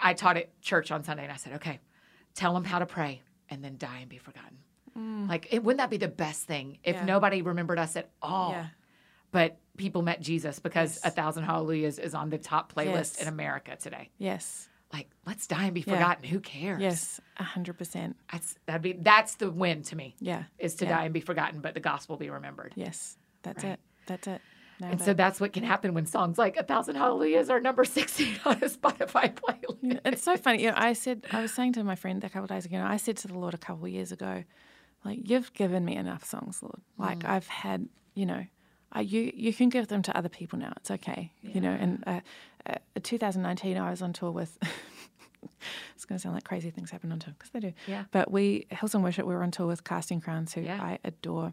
[0.00, 1.80] I taught at church on Sunday and I said, okay,
[2.34, 4.58] tell them how to pray and then die and be forgotten.
[5.28, 6.94] Like, it, wouldn't that be the best thing if.
[6.94, 7.04] Yeah.
[7.04, 8.50] nobody remembered us at all?
[8.52, 8.66] Yeah.
[9.32, 11.04] But people met Jesus because Yes.
[11.06, 13.22] A Thousand Hallelujahs is on the top playlist Yes.
[13.22, 14.68] in America today Yes.
[14.92, 15.94] like let's die and be Yeah.
[15.94, 17.20] forgotten who cares Yes.
[17.38, 18.16] A hundred percent.
[18.30, 20.44] that's that'd be that's the win to me Yeah.
[20.58, 20.96] is to Yeah.
[20.98, 23.16] die and be forgotten but the gospel be remembered Yes.
[23.42, 23.72] That's Right.
[23.74, 23.80] it.
[24.06, 24.40] That's it.
[24.82, 28.36] And so that's what can happen when songs like a thousand hallelujahs are number 16
[28.44, 30.62] on a spotify playlist it's so funny.
[30.62, 32.76] You know, I said I was saying to my friend a couple of days ago.
[32.76, 34.44] You know, I said to the Lord a couple of years ago,
[35.04, 36.80] like you've given me enough songs, Lord.
[36.98, 37.28] Like Mm.
[37.28, 38.46] I've had, you know,
[38.94, 40.72] I, you you can give them to other people now.
[40.76, 41.72] It's okay, you know.
[41.72, 42.20] And uh,
[42.66, 44.56] uh, 2019, I was on tour with.
[45.94, 47.72] it's going to sound like crazy things happen on tour because they do.
[47.86, 48.04] Yeah.
[48.12, 49.26] But we Hillsong Worship.
[49.26, 50.80] We were on tour with Casting Crowns, who Yeah.
[50.80, 51.52] I adore,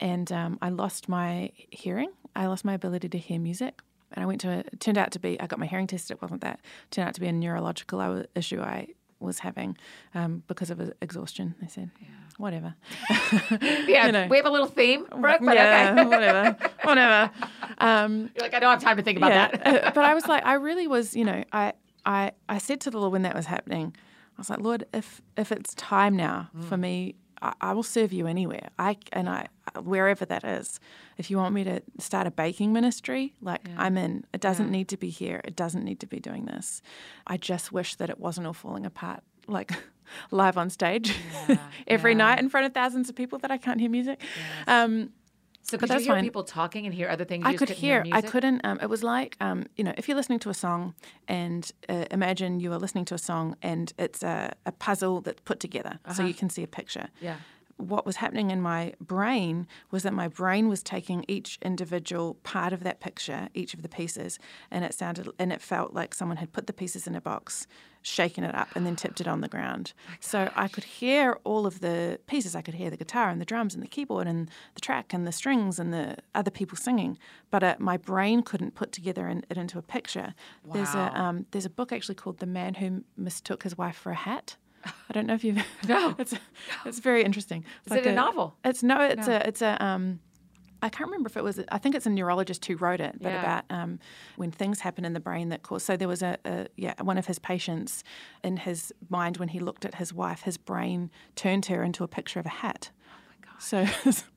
[0.00, 2.10] and um, I lost my hearing.
[2.34, 3.80] I lost my ability to hear music.
[4.12, 6.16] And I went to, a, it turned out to be, I got my hearing tested,
[6.16, 6.60] it wasn't that.
[6.84, 8.88] It turned out to be a neurological issue I
[9.20, 9.76] was having
[10.14, 11.90] um, because of exhaustion, they said.
[12.38, 12.74] Whatever.
[13.88, 14.26] yeah You know.
[14.28, 16.56] we have a little theme brooke but yeah, okay whatever.
[16.82, 17.30] Whatever.
[17.78, 19.48] Um, you're like i don't have time to think about yeah.
[19.48, 21.72] that uh, but I was like, I really was, you know, I,
[22.04, 25.22] I, I said to the Lord when that was happening, I was like, Lord, if
[25.38, 26.64] if it's time now Mm.
[26.68, 28.70] for me, I, I will serve you anywhere.
[28.78, 29.48] I and I
[29.82, 30.80] wherever that is.
[31.18, 34.24] If you want me to start a baking ministry, like I'm in.
[34.32, 35.40] It doesn't need to be here.
[35.44, 36.82] It doesn't need to be doing this.
[37.26, 39.72] I just wish that it wasn't all falling apart, like
[40.30, 41.16] live on stage
[41.86, 42.18] every yeah.
[42.18, 44.20] night in front of thousands of people that I can't hear music.
[44.66, 45.10] Um,
[45.68, 46.22] So But could you that's hear fine.
[46.22, 47.42] people talking and hear other things?
[47.42, 48.04] You I could couldn't hear.
[48.12, 48.60] I couldn't.
[48.64, 50.94] Um, it was like um, you know, if you're listening to a song
[51.26, 55.40] and uh, imagine you are listening to a song and it's a, a puzzle that's
[55.42, 57.08] put together, so you can see a picture.
[57.20, 57.36] Yeah.
[57.78, 62.72] What was happening in my brain was that my brain was taking each individual part
[62.72, 64.38] of that picture, each of the pieces,
[64.70, 67.66] and it sounded and it felt like someone had put the pieces in a box,
[68.06, 69.92] shaken it up, and then tipped it on the ground.
[70.20, 72.54] so I could hear all of the pieces.
[72.54, 75.26] I could hear the guitar and the drums and the keyboard and the track and
[75.26, 77.18] the strings and the other people singing,
[77.50, 80.34] but uh, my brain couldn't put together in, it into a picture.
[80.64, 80.74] Wow.
[80.74, 84.12] There's a um, there's a book actually called The Man Who Mistook His Wife for
[84.12, 84.56] a Hat.
[84.84, 85.58] I don't know if you've.
[85.88, 86.14] No.
[86.20, 86.34] it's
[86.84, 87.64] it's very interesting.
[87.86, 88.54] Is it a novel?
[88.64, 89.00] It's no.
[89.00, 89.34] It's No.
[89.34, 89.38] a.
[89.48, 89.84] It's a.
[89.84, 90.20] Um,
[90.86, 91.60] I can't remember if it was.
[91.70, 93.40] I think it's a neurologist who wrote it, but Yeah.
[93.40, 93.98] about um,
[94.36, 95.82] when things happen in the brain that cause.
[95.84, 98.02] So there was a, a yeah one of his patients
[98.42, 102.08] in his mind when he looked at his wife, his brain turned her into a
[102.08, 102.90] picture of a hat.
[103.12, 103.62] Oh my god!
[104.04, 104.12] So.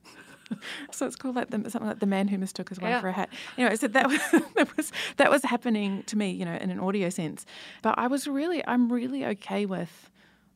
[0.92, 3.02] So it's called like the, something like the man who mistook his wife Yeah.
[3.02, 3.30] for a hat.
[3.56, 4.20] Anyway, so that was,
[4.56, 7.46] that was that was happening to me, you know, in an audio sense.
[7.84, 10.10] But I was really, I'm really okay with,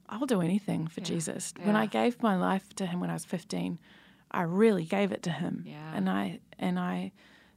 [0.09, 1.53] I'll do anything for Jesus.
[1.61, 3.77] When I gave my life to Him when I was 15,
[4.33, 5.63] I really gave it to Him.
[5.65, 5.91] Yeah.
[5.93, 7.11] And I and I,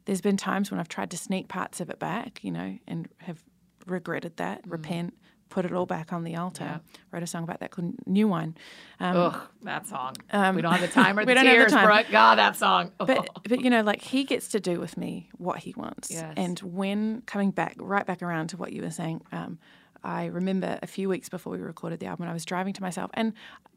[0.04, 3.08] there's been times when I've tried to sneak parts of it back, you know, and
[3.18, 3.42] have
[3.86, 5.14] regretted that, repent,
[5.48, 6.64] put it all back on the altar.
[6.64, 6.68] Mm.
[6.68, 7.00] Yeah.
[7.12, 8.56] Wrote a song about that called New Wine.
[9.00, 10.16] Um, Ugh, that song.
[10.30, 12.04] Um, we don't have the time or we the don't have the tears, time.
[12.10, 12.92] God, that song.
[12.98, 16.10] but but you know, like he gets to do with me what he wants.
[16.10, 16.34] Yes.
[16.36, 19.58] And when coming back, right back around to what you were saying, um,
[20.06, 23.10] I remember a few weeks before we recorded the album, I was driving to myself,
[23.14, 23.32] and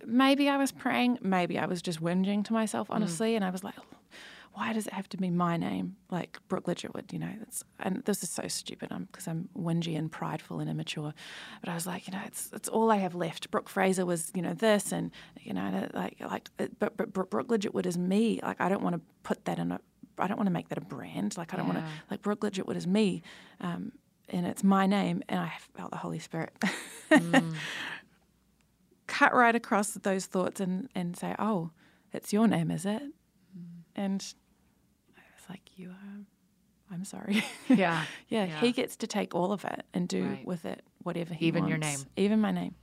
[0.06, 2.96] maybe I was praying, maybe I was just whinging to myself, Mm.
[2.96, 3.76] honestly, and I was like.
[4.54, 7.14] Why does it have to be my name, like Brooke Ligertwood?
[7.14, 8.88] You know, it's, and this is so stupid.
[8.92, 11.14] I'm because I'm whingy and prideful and immature.
[11.62, 13.52] But I was like, you know, it's it's all I have left.
[13.52, 16.50] Brooke Fraser was, you know, this, and you know, like like,
[16.80, 18.40] but but Brooke Ligertwood is me.
[18.42, 19.80] Like I don't want to put that in a.
[20.18, 21.38] I don't want to make that a brand.
[21.38, 23.22] Like I don't want to like Brooke Ligertwood is me,
[23.62, 23.92] um,
[24.32, 25.22] and it's my name.
[25.30, 26.52] And I felt the Holy Spirit
[29.08, 31.72] cut right across those thoughts and and say, oh,
[32.14, 33.02] it's your name, is it?
[33.96, 34.22] And
[35.18, 36.26] I was like, you are.
[36.92, 37.44] I'm sorry.
[37.70, 38.04] Yeah.
[38.30, 38.60] yeah, Yeah.
[38.62, 40.46] he gets to take all of it and do Right.
[40.46, 41.70] with it whatever he Even wants.
[41.70, 42.00] your name.
[42.18, 42.76] even my name.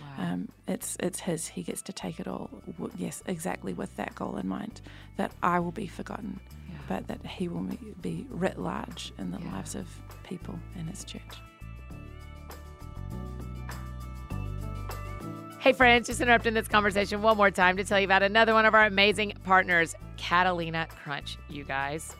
[0.00, 0.24] Wow.
[0.32, 1.48] Um, it's it's his.
[1.48, 2.48] He gets to take it all.
[2.96, 4.80] Yes, exactly with that goal in mind,
[5.18, 6.40] that I will be forgotten,
[6.70, 6.78] Yeah.
[6.88, 9.52] but that he will be- be writ large in the Yeah.
[9.52, 9.86] lives of
[10.22, 11.22] people in his church.
[15.58, 18.64] Hey, friends, just interrupting this conversation one more time to tell you about another one
[18.64, 21.36] of our amazing partners, Catalina Crunch.
[21.50, 22.16] You guys,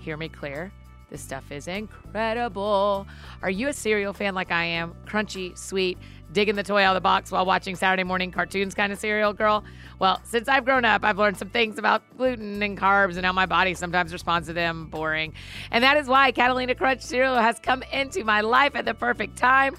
[0.00, 0.70] hear me clear.
[1.14, 3.06] This stuff is incredible.
[3.40, 4.96] Are you a cereal fan like I am?
[5.06, 5.96] Crunchy, sweet,
[6.32, 9.32] digging the toy out of the box while watching Saturday morning cartoons kind of cereal,
[9.32, 9.62] girl?
[10.00, 13.32] Well, since I've grown up, I've learned some things about gluten and carbs and how
[13.32, 14.86] my body sometimes responds to them.
[14.86, 15.34] Boring.
[15.70, 19.36] And that is why Catalina Crunch cereal has come into my life at the perfect
[19.36, 19.76] time.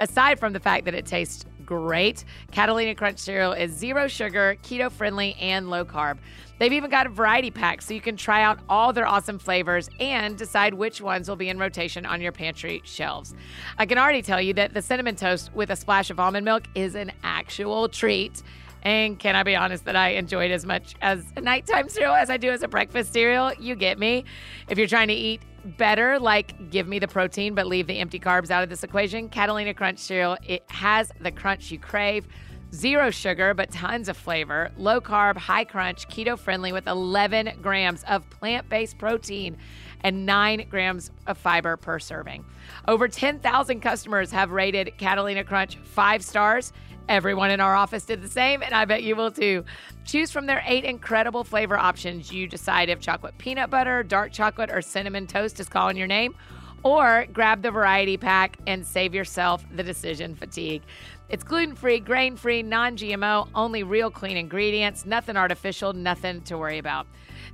[0.00, 4.90] Aside from the fact that it tastes great, Catalina Crunch cereal is zero sugar, keto
[4.90, 6.16] friendly, and low carb.
[6.58, 9.90] They've even got a variety pack so you can try out all their awesome flavors
[10.00, 13.34] and decide which ones will be in rotation on your pantry shelves.
[13.76, 16.64] I can already tell you that the cinnamon toast with a splash of almond milk
[16.74, 18.42] is an actual treat.
[18.82, 22.14] And can I be honest that I enjoy it as much as a nighttime cereal
[22.14, 23.52] as I do as a breakfast cereal?
[23.60, 24.24] You get me.
[24.70, 25.42] If you're trying to eat
[25.76, 29.28] better, like give me the protein but leave the empty carbs out of this equation,
[29.28, 32.26] Catalina Crunch cereal, it has the crunch you crave.
[32.74, 34.70] Zero sugar, but tons of flavor.
[34.76, 39.56] Low carb, high crunch, keto friendly with 11 grams of plant based protein
[40.02, 42.44] and 9 grams of fiber per serving.
[42.86, 46.72] Over 10,000 customers have rated Catalina Crunch five stars.
[47.08, 49.64] Everyone in our office did the same, and I bet you will too.
[50.04, 52.30] Choose from their eight incredible flavor options.
[52.30, 56.34] You decide if chocolate peanut butter, dark chocolate, or cinnamon toast is calling your name,
[56.82, 60.82] or grab the variety pack and save yourself the decision fatigue.
[61.30, 66.58] It's gluten free, grain free, non GMO, only real clean ingredients, nothing artificial, nothing to
[66.58, 67.06] worry about.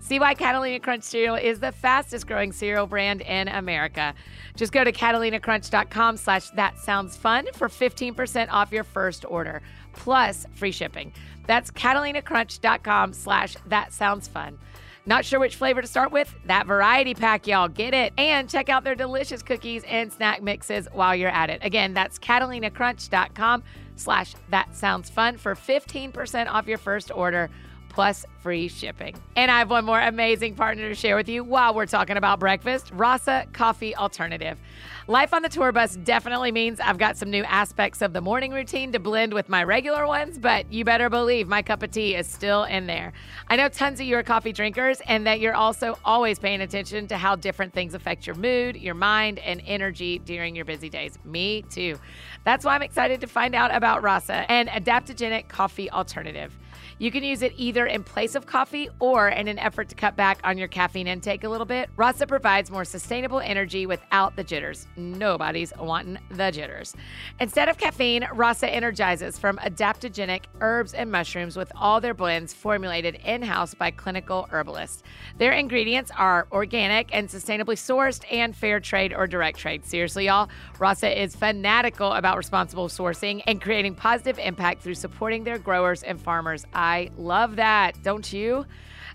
[0.04, 4.12] See why Catalina Crunch cereal is the fastest growing cereal brand in America.
[4.54, 9.62] Just go to catalinacrunch.com slash that sounds fun for 15% off your first order,
[9.94, 11.10] plus free shipping.
[11.46, 14.58] That's catalinacrunch.com slash that sounds fun.
[15.06, 16.34] Not sure which flavor to start with?
[16.44, 17.68] That variety pack, y'all.
[17.68, 18.12] Get it.
[18.18, 21.60] And check out their delicious cookies and snack mixes while you're at it.
[21.62, 23.62] Again, that's catalinacrunch.com
[23.96, 27.48] slash that sounds fun for 15% off your first order,
[27.94, 29.14] plus free shipping.
[29.36, 32.40] And I have one more amazing partner to share with you while we're talking about
[32.40, 34.58] breakfast Rasa Coffee Alternative.
[35.06, 38.52] Life on the tour bus definitely means I've got some new aspects of the morning
[38.52, 42.16] routine to blend with my regular ones, but you better believe my cup of tea
[42.16, 43.12] is still in there.
[43.48, 47.06] I know tons of you are coffee drinkers and that you're also always paying attention
[47.08, 51.18] to how different things affect your mood, your mind, and energy during your busy days.
[51.24, 51.98] Me too.
[52.44, 56.58] That's why I'm excited to find out about Rasa, an adaptogenic coffee alternative.
[56.98, 60.16] You can use it either in place of coffee or in an effort to cut
[60.16, 61.90] back on your caffeine intake a little bit.
[61.96, 64.86] Rasa provides more sustainable energy without the jitters.
[64.96, 66.94] Nobody's wanting the jitters.
[67.40, 73.16] Instead of caffeine, Rasa energizes from adaptogenic herbs and mushrooms with all their blends formulated
[73.24, 75.02] in house by clinical herbalists.
[75.38, 79.84] Their ingredients are organic and sustainably sourced and fair trade or direct trade.
[79.84, 85.58] Seriously, y'all, Rasa is fanatical about responsible sourcing and creating positive impact through supporting their
[85.58, 86.64] growers and farmers.
[86.84, 88.66] I love that, don't you?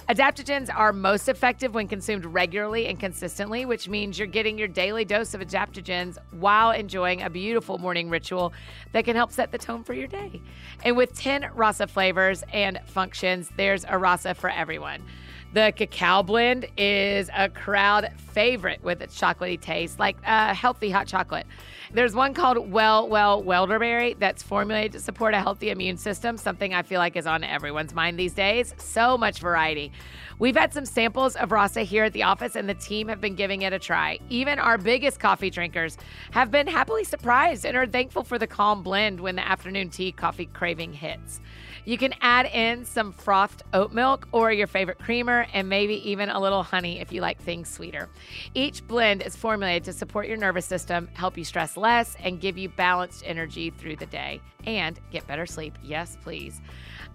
[0.10, 5.06] Adaptogens are most effective when consumed regularly and consistently, which means you're getting your daily
[5.06, 8.54] dose of adaptogens while enjoying a beautiful morning ritual
[8.92, 10.42] that can help set the tone for your day.
[10.84, 15.04] And with 10 rasa flavors and functions, there's a rasa for everyone.
[15.52, 21.08] The cacao blend is a crowd favorite with its chocolatey taste, like a healthy hot
[21.08, 21.48] chocolate.
[21.92, 26.76] There's one called Well Well Welderberry that's formulated to support a healthy immune system, something
[26.76, 28.76] I feel like is on everyone's mind these days.
[28.78, 29.92] So much variety.
[30.38, 33.34] We've had some samples of Rasa here at the office, and the team have been
[33.34, 34.20] giving it a try.
[34.30, 35.98] Even our biggest coffee drinkers
[36.30, 40.12] have been happily surprised and are thankful for the calm blend when the afternoon tea
[40.12, 41.42] coffee craving hits.
[41.90, 46.30] You can add in some frothed oat milk or your favorite creamer, and maybe even
[46.30, 48.10] a little honey if you like things sweeter.
[48.54, 52.60] Each blend is formulated to support your nervous system, help you stress less, and give
[52.60, 55.80] you balanced energy through the day and get better sleep.
[55.82, 56.62] Yes, please.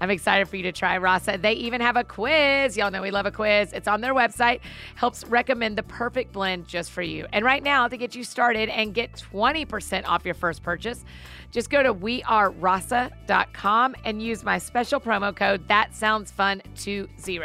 [0.01, 1.39] I'm excited for you to try Rasa.
[1.39, 2.77] They even have a quiz.
[2.77, 3.73] Y'all know we love a quiz.
[3.73, 4.61] It's on their website,
[4.97, 7.27] helps recommend the perfect blend just for you.
[7.33, 11.05] And right now, to get you started and get 20% off your first purchase,
[11.51, 17.41] just go to wearerasa.com and use my special promo code that sounds fun 20.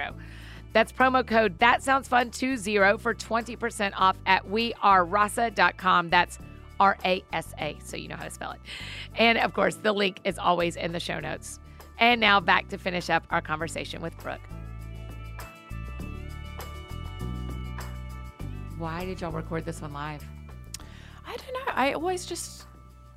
[0.74, 6.10] That's promo code that sounds fun 20 for 20% off at wearerasa.com.
[6.10, 6.39] That's
[6.80, 8.60] R A S A, so you know how to spell it.
[9.16, 11.60] And of course, the link is always in the show notes.
[12.00, 14.39] And now back to finish up our conversation with Brooke.
[18.78, 20.24] Why did y'all record this one live?
[21.28, 21.74] I don't know.
[21.74, 22.66] I always just,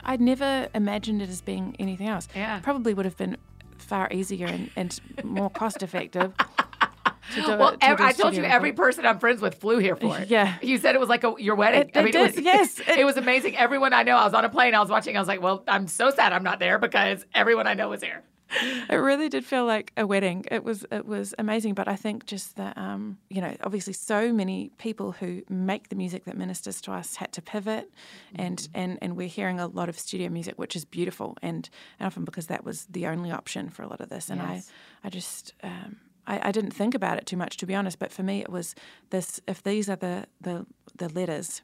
[0.03, 2.27] I never imagined it as being anything else.
[2.35, 2.59] Yeah.
[2.61, 3.37] Probably would have been
[3.79, 6.33] far easier and, and more cost effective.
[7.35, 9.21] to do Well, it- to ev- do a I told you studio every person I'm
[9.21, 10.29] friends with flew here for it.
[10.29, 10.57] Yeah.
[10.61, 11.91] You said it was like a, your wedding.
[11.95, 12.81] It- it did, was, yes.
[12.89, 13.57] It, was amazing.
[13.57, 15.63] Everyone I know, I was on a plane, I was watching, I was like, well,
[15.69, 18.25] I'm so sad I'm not there because everyone I know was there.
[18.91, 20.45] it really did feel like a wedding.
[20.51, 24.33] It was it was amazing, but I think just that um, you know, obviously, so
[24.33, 27.91] many people who make the music that ministers to us had to pivot,
[28.35, 32.07] and and and we're hearing a lot of studio music, which is beautiful, and, and
[32.07, 34.71] often because that was the only option for a lot of this, and Yes.
[35.03, 35.55] I I just.
[35.63, 37.99] Um, I, I didn't think about it too much, to be honest.
[37.99, 38.77] But for me, it was
[39.11, 41.63] this: if these are the the, the letters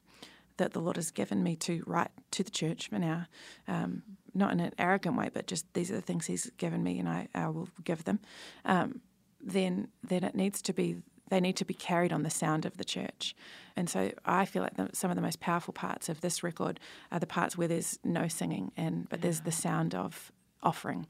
[0.59, 3.27] that the Lord has given me to write to the church for now,
[3.67, 4.03] um,
[4.35, 7.09] not in an arrogant way, but just these are the things He's given me, and
[7.09, 8.21] I, I will give them.
[8.65, 9.01] Um,
[9.41, 10.97] then then it needs to be
[11.31, 13.35] they need to be carried on the sound of the church,
[13.77, 16.81] and so I feel like the, some of the most powerful parts of this record
[17.11, 20.33] are the parts where there's no singing, and but there's the sound of
[20.63, 21.07] offering.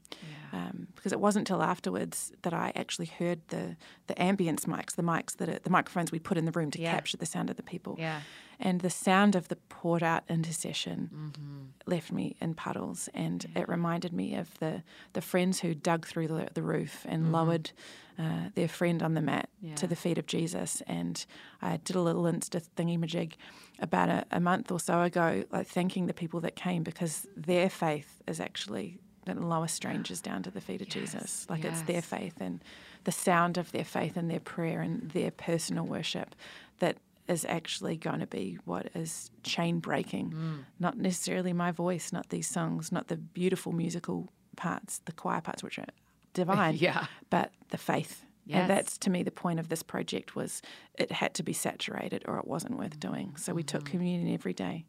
[0.51, 3.77] Um, because it wasn't until afterwards that I actually heard the
[4.07, 6.81] the ambience mics, the mics that are, the microphones we put in the room to
[6.81, 6.91] Yeah.
[6.91, 7.95] capture the sound of the people.
[7.99, 8.21] Yeah.
[8.59, 11.65] And the sound of the poured out intercession Mm-hmm.
[11.85, 14.83] left me in puddles, and it reminded me of the
[15.13, 17.71] the friends who dug through the, the roof and lowered
[18.17, 19.67] uh, their friend on the mat Mm-hmm.
[19.67, 19.75] Yeah.
[19.75, 20.81] to the feet of Jesus.
[20.87, 21.25] And
[21.61, 23.33] I did a little Insta thingy-majig
[23.79, 27.69] about a, a month or so ago, like thanking the people that came because their
[27.69, 28.99] faith is actually
[29.37, 31.45] to lower strangers down to the feet of Jesus.
[31.49, 32.63] Like it's their faith and
[33.03, 36.35] the sound of their faith and their prayer and their personal worship
[36.79, 40.31] that is actually going to be what is chain breaking.
[40.31, 40.63] Mm.
[40.79, 45.61] Not necessarily my voice, not these songs, not the beautiful musical parts, the choir parts,
[45.63, 45.85] which are
[46.33, 47.05] divine, Yeah.
[47.29, 48.25] but the faith.
[48.45, 48.61] Yes.
[48.61, 50.63] And that's to me the point of this project was
[50.95, 52.79] it had to be saturated or it wasn't Mm.
[52.79, 53.35] worth doing.
[53.37, 53.77] So we Mm-hmm.
[53.77, 54.85] took communion every day.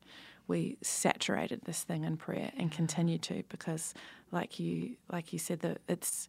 [0.48, 3.92] We saturated this thing in prayer and continue to because
[4.32, 6.28] like you like you said that it's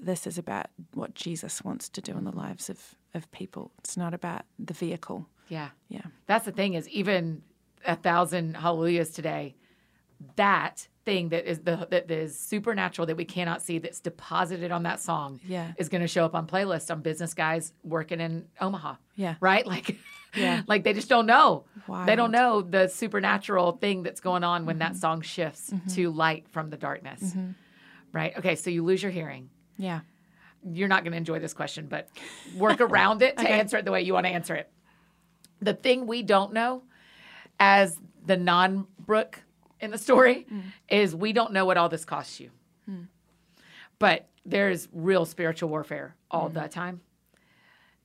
[0.00, 3.72] this is about what Jesus wants to do in the lives of, of people.
[3.78, 5.26] It's not about the vehicle.
[5.48, 5.70] Yeah.
[5.88, 6.02] Yeah.
[6.26, 7.42] That's the thing is even
[7.84, 9.56] a thousand hallelujahs today,
[10.36, 14.82] that thing that is the that is supernatural that we cannot see that's deposited on
[14.82, 15.72] that song Yeah.
[15.78, 18.96] is going to show up on playlist on business guys working in Omaha.
[19.16, 19.36] Yeah.
[19.40, 19.66] Right?
[19.66, 19.96] Like
[20.36, 20.62] Yeah.
[20.66, 21.64] like they just don't know.
[22.06, 24.92] They don't know the supernatural thing that's going on when Mm-hmm.
[24.92, 27.34] that song shifts to light from the darkness.
[28.12, 28.36] Right?
[28.38, 29.48] Okay, so you lose your hearing.
[29.78, 30.00] Yeah.
[30.70, 32.08] You're not going to enjoy this question, but
[32.56, 33.58] work around it to Okay.
[33.60, 34.70] answer it the way you want to answer it.
[35.62, 36.82] The thing we don't know
[37.58, 39.42] as the non Brooke
[39.80, 40.62] in the story Mm.
[40.88, 42.50] is we don't know what all this costs you.
[43.98, 46.54] But there's real spiritual warfare all Mm.
[46.54, 47.00] the time.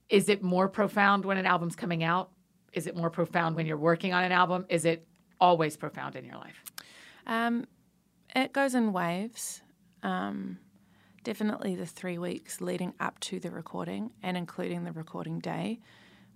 [0.10, 2.32] Is it more profound when an album's coming out?
[2.74, 4.66] Is it more profound when you're working on an album?
[4.70, 5.08] Is it
[5.40, 6.64] always profound in your life?
[7.28, 7.66] Um,
[8.36, 9.62] it goes in waves.
[10.02, 10.58] Um,
[11.24, 15.80] definitely the three weeks leading up to the recording and including the recording day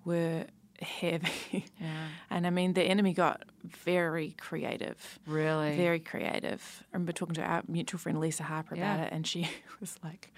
[0.05, 0.45] were
[0.81, 1.65] heavy.
[1.79, 2.07] Yeah.
[2.29, 5.19] And I mean, the enemy got very creative.
[5.25, 5.75] Really?
[5.75, 6.83] Very creative.
[6.91, 9.47] I remember talking to our mutual friend Lisa Harper about it, and she
[9.79, 10.31] was like,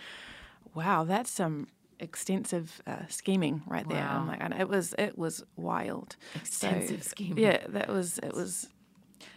[0.73, 1.67] "Wow, that's some
[1.99, 4.31] extensive uh, scheming right there." I'm Wow.
[4.33, 6.15] like, and it was it was wild.
[6.35, 7.43] Extensive scheming.
[7.43, 8.69] Yeah, that was it was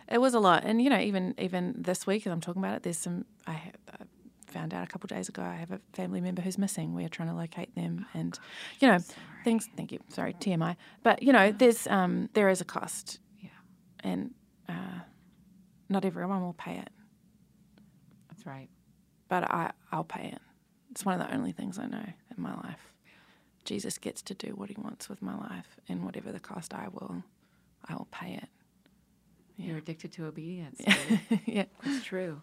[0.08, 2.76] it was a lot, and you know, even even this week, as I'm talking about
[2.76, 3.74] it, there's some I have.
[3.90, 4.04] I
[4.52, 6.94] Found out a couple of days ago, I have a family member who's missing.
[6.94, 8.38] We are trying to locate them, and
[8.80, 8.98] you know,
[9.44, 9.68] things.
[9.76, 9.98] Thank you.
[10.08, 10.76] Sorry, TMI.
[11.02, 13.48] But you know, there's um, there is a cost, Yeah.
[14.00, 14.34] and
[14.68, 15.00] uh,
[15.88, 16.90] not everyone will pay it,
[18.28, 18.68] That's right.
[19.28, 20.40] but I I'll pay it.
[20.90, 22.04] It's one of the only things I know
[22.36, 22.92] in my life.
[23.64, 26.88] Jesus gets to do what He wants with my life, and whatever the cost, I
[26.92, 27.22] will,
[27.88, 28.48] I will pay it.
[29.56, 30.80] You're addicted to obedience.
[31.46, 31.64] yeah.
[31.84, 32.40] It's true.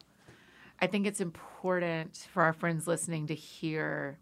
[0.81, 4.17] I think it's important for our friends listening to hear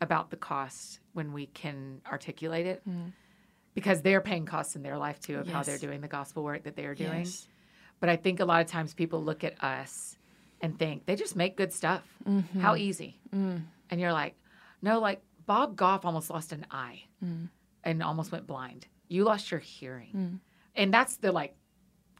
[0.00, 3.08] about the cost when we can articulate it mm-hmm.
[3.74, 6.64] because they're paying costs in their life too of how they're doing the gospel work
[6.64, 7.20] that they're doing.
[7.20, 7.48] Yes.
[8.00, 10.18] But I think a lot of times people look at us
[10.60, 12.02] and think they just make good stuff.
[12.28, 12.60] Mm-hmm.
[12.60, 13.20] How easy.
[13.34, 13.62] Mm.
[13.90, 14.34] And you're like,
[14.82, 17.48] no, like Bob Goff almost lost an eye mm.
[17.82, 18.86] and almost went blind.
[19.08, 20.12] You lost your hearing.
[20.14, 20.40] Mm.
[20.74, 21.54] And that's the like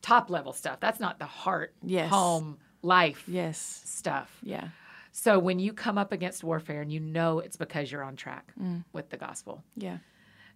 [0.00, 0.80] top level stuff.
[0.80, 2.10] That's not the heart, Yes.
[2.10, 3.58] home, life Yes.
[3.84, 4.38] stuff.
[4.42, 4.68] Yeah.
[5.12, 8.52] So when you come up against warfare and you know it's because you're on track
[8.60, 8.84] Mm.
[8.92, 9.98] with the gospel Yeah.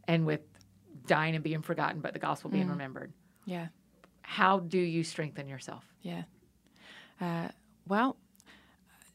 [0.07, 0.41] and with
[1.07, 2.55] dying and being forgotten, but the gospel Mm.
[2.55, 3.13] being remembered,
[3.47, 3.69] Yeah.
[4.23, 5.85] how do you strengthen yourself?
[6.03, 6.25] Yeah.
[7.21, 7.49] Uh,
[7.87, 8.17] well,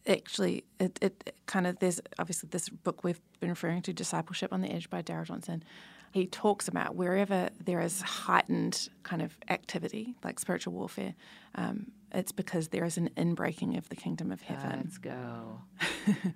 [0.07, 4.61] actually, it, it, kind of, there's obviously this book we've been referring to, Discipleship on
[4.61, 5.63] the Edge by Darrell Johnson.
[6.11, 11.15] He talks about wherever there is heightened kind of activity, like spiritual warfare,
[11.55, 14.81] um, it's because there is an inbreaking of the kingdom of heaven.
[14.83, 15.61] Let's go.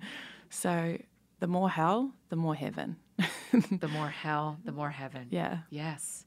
[0.50, 0.98] So
[1.40, 2.96] the more hell, the more heaven.
[3.52, 5.26] The more hell, the more heaven.
[5.30, 5.58] yeah.
[5.70, 6.24] Yes.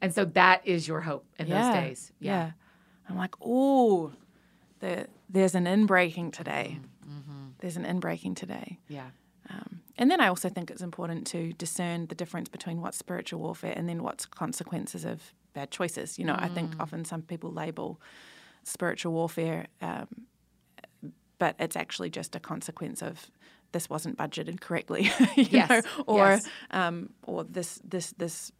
[0.00, 2.12] And so that is your hope in those days.
[2.20, 2.52] Yeah.
[3.08, 4.12] I'm like, oh,
[4.80, 6.78] the, there's an inbreaking today.
[7.04, 7.48] Mm-hmm.
[7.58, 8.78] There's an inbreaking today.
[8.88, 9.08] Yeah.
[9.50, 13.40] Um, and then I also think it's important to discern the difference between what's spiritual
[13.40, 16.18] warfare and then what's consequences of bad choices.
[16.18, 18.00] You know, I think often some people label
[18.64, 20.06] spiritual warfare, um,
[21.38, 23.30] but it's actually just a consequence of
[23.72, 25.04] this wasn't budgeted correctly,
[25.36, 26.48] you Yes, know, or yes.
[26.70, 28.50] um, or this this this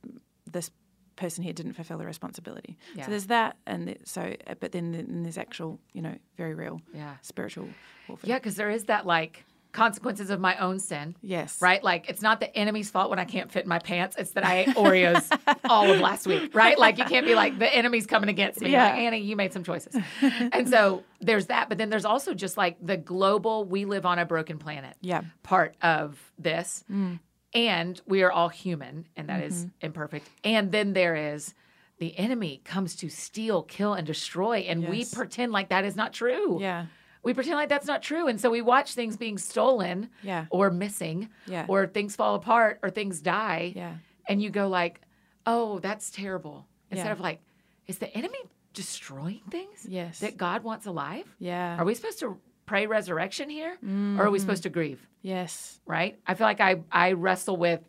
[0.51, 0.71] this
[1.17, 2.77] person here didn't fulfill the responsibility.
[2.95, 3.05] Yeah.
[3.07, 6.81] So there's that, and th- so but then, then there's actual, you know, very real
[6.95, 7.17] Yeah.
[7.23, 7.69] spiritual
[8.07, 8.29] warfare.
[8.31, 9.45] Yeah, because there is that like
[9.79, 11.15] consequences of my own sin.
[11.23, 11.63] Yes.
[11.63, 11.83] Right?
[11.83, 14.17] Like it's not the enemy's fault when I can't fit in my pants.
[14.19, 15.31] It's that I ate Oreos
[15.65, 16.55] all of last week.
[16.55, 16.79] Right?
[16.79, 18.71] Like you can't be like the enemy's coming against me.
[18.71, 18.85] Yeah.
[18.85, 19.97] Like Annie, you made some choices.
[20.21, 21.69] and so there's that.
[21.69, 25.23] But then there's also just like the global we live on a broken planet Yeah.
[25.43, 26.85] part of this.
[26.91, 27.21] Mm.
[27.55, 29.87] And we are all human, and that is mm-hmm.
[29.87, 30.29] imperfect.
[30.45, 31.55] And then there is
[31.99, 34.59] the enemy comes to steal, kill, and destroy.
[34.59, 36.61] And we pretend like that is not true.
[36.61, 36.87] Yeah.
[37.23, 38.29] We pretend like that's not true.
[38.29, 40.47] And so we watch things being stolen Yeah.
[40.51, 41.67] or missing Yeah.
[41.69, 43.73] or things fall apart or things die.
[43.75, 43.95] Yeah.
[44.29, 45.01] And you go like,
[45.47, 46.67] oh, that's terrible.
[46.91, 47.13] Instead Yeah.
[47.13, 47.41] of like,
[47.87, 48.39] is the enemy
[48.75, 50.21] destroying things Yes.
[50.21, 51.25] that God wants alive?
[51.39, 51.77] Yeah.
[51.79, 53.73] Are we supposed to pray resurrection here?
[53.73, 54.41] Or are we mm-hmm.
[54.41, 55.07] supposed to grieve?
[55.23, 55.81] Yes.
[55.87, 56.19] Right?
[56.27, 57.81] I feel like I, I wrestle with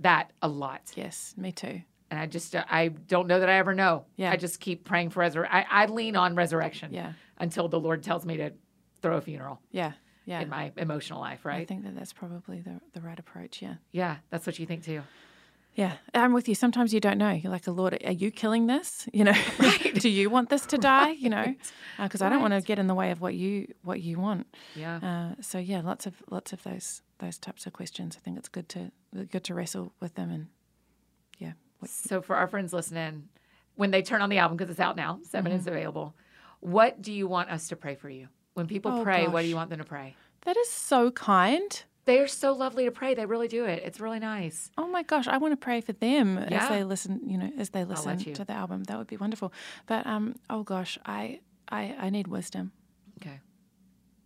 [0.00, 0.92] that a lot.
[0.94, 1.34] Yes.
[1.36, 1.82] Me too.
[2.10, 4.06] And I just, I don't know that I ever know.
[4.16, 4.30] Yeah.
[4.32, 5.54] I just keep praying for resurrection.
[5.70, 7.12] I, I lean on resurrection Yeah.
[7.38, 8.52] until the Lord tells me to
[9.02, 9.92] throw a funeral Yeah.
[10.24, 10.40] Yeah.
[10.40, 11.60] in my emotional life, right?
[11.60, 13.60] I think that that's probably the, the right approach.
[13.60, 13.74] Yeah.
[13.92, 15.02] Yeah, that's what you think too.
[15.74, 15.92] Yeah.
[16.14, 16.54] I'm with you.
[16.54, 17.30] Sometimes you don't know.
[17.30, 19.06] You're like, Lord, are you killing this?
[19.12, 19.34] You know,
[19.94, 21.10] do you want this to die?
[21.10, 21.54] You know,
[22.02, 24.46] because I don't want to get in the way of what you what you want.
[24.74, 24.96] Yeah.
[25.36, 28.16] Uh, so yeah, lots of lots of those those types of questions.
[28.18, 28.90] I think it's good to
[29.30, 30.46] good to wrestle with them and.
[31.78, 33.28] What, So for our friends listening,
[33.76, 36.14] when they turn on the album because it's out now, 7 is available.
[36.60, 38.28] What do you want us to pray for you?
[38.54, 40.16] When people Oh, pray, what do you want them to pray?
[40.42, 41.82] That is so kind.
[42.06, 43.14] They are so lovely to pray.
[43.14, 43.82] They really do it.
[43.84, 44.70] It's really nice.
[44.78, 46.62] Oh my gosh, I want to pray for them Yeah.
[46.64, 48.84] as they listen, you know, as they listen to the album.
[48.84, 49.52] That would be wonderful.
[49.86, 52.72] But um, oh gosh, I I, I need wisdom.
[53.20, 53.40] Okay.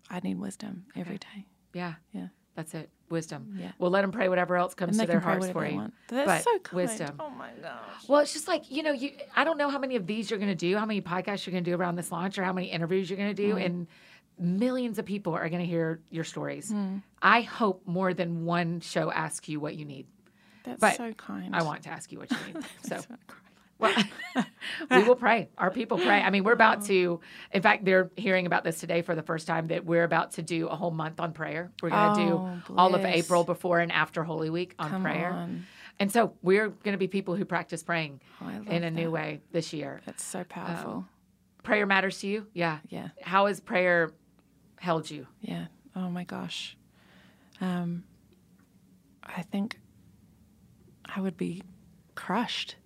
[0.09, 1.47] I need wisdom every day.
[1.75, 1.95] Yeah.
[2.13, 2.29] Yeah.
[2.55, 2.89] That's it.
[3.13, 3.55] Wisdom.
[3.59, 3.71] Yeah.
[3.79, 5.93] We'll let them pray whatever else comes to their hearts for you.
[6.09, 6.77] That's But so kind.
[6.77, 7.17] wisdom.
[7.21, 8.09] Oh my gosh.
[8.09, 10.39] Well, it's just like, you know, you I don't know how many of these you're
[10.41, 12.53] going to do, how many podcasts you're going to do around this launch or how
[12.53, 13.65] many interviews you're going to do Mm.
[13.67, 13.87] and
[14.39, 16.73] millions of people are going to hear your stories.
[16.73, 17.03] Mm.
[17.21, 20.07] I hope more than one show asks you what you need.
[20.65, 21.55] That's But so kind.
[21.55, 22.65] I want to ask you what you need.
[22.83, 23.19] So So kind.
[23.83, 24.05] Well,
[24.91, 25.49] we will pray.
[25.59, 26.23] Our people pray.
[26.23, 27.21] I mean, we're about to,
[27.53, 30.43] in fact, they're hearing about this today for the first time that we're about to
[30.43, 31.71] do a whole month on prayer.
[31.83, 33.05] We're going to Oh, do all of.
[33.05, 35.33] April before and after Holy Week on Come prayer.
[35.33, 35.67] on.
[35.99, 39.41] And so we're going to be people who practice praying Oh, in a new way
[39.53, 40.01] this year.
[40.07, 41.05] That's so powerful.
[41.63, 42.47] Prayer matters to you?
[42.55, 42.79] Yeah.
[42.89, 43.09] yeah.
[43.21, 44.11] How has prayer
[44.77, 45.27] held you?
[45.41, 45.67] Yeah.
[45.95, 46.77] Oh my gosh.
[47.61, 48.05] Um,
[49.23, 49.79] I think
[51.05, 51.63] I would be
[52.15, 52.77] crushed.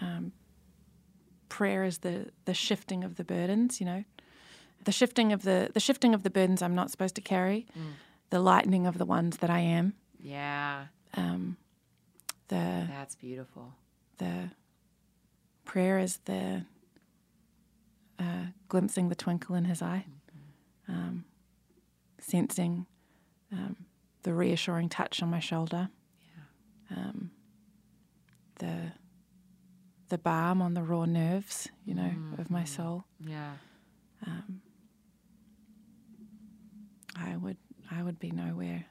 [0.00, 0.32] Um,
[1.48, 3.80] prayer is the the shifting of the burdens.
[3.80, 4.04] You know,
[4.84, 7.66] the shifting of the the shifting of the burdens I'm not supposed to carry,
[8.30, 9.94] the lightening of the ones that I am.
[10.22, 10.86] Yeah.
[11.14, 11.56] Um,
[12.48, 13.74] the That's beautiful.
[14.18, 14.50] the
[15.64, 16.64] prayer is the
[18.18, 20.04] uh, glimpsing the twinkle in his eye,
[20.88, 21.24] um,
[22.18, 22.86] sensing
[23.52, 23.76] um,
[24.22, 25.88] the reassuring touch on my shoulder,
[26.90, 26.96] Yeah.
[26.96, 27.30] um,
[28.58, 28.92] the
[30.10, 33.04] the balm on the raw nerves, you know, of my soul.
[33.24, 33.52] Yeah.
[37.16, 37.56] I would
[37.90, 38.84] I would be nowhere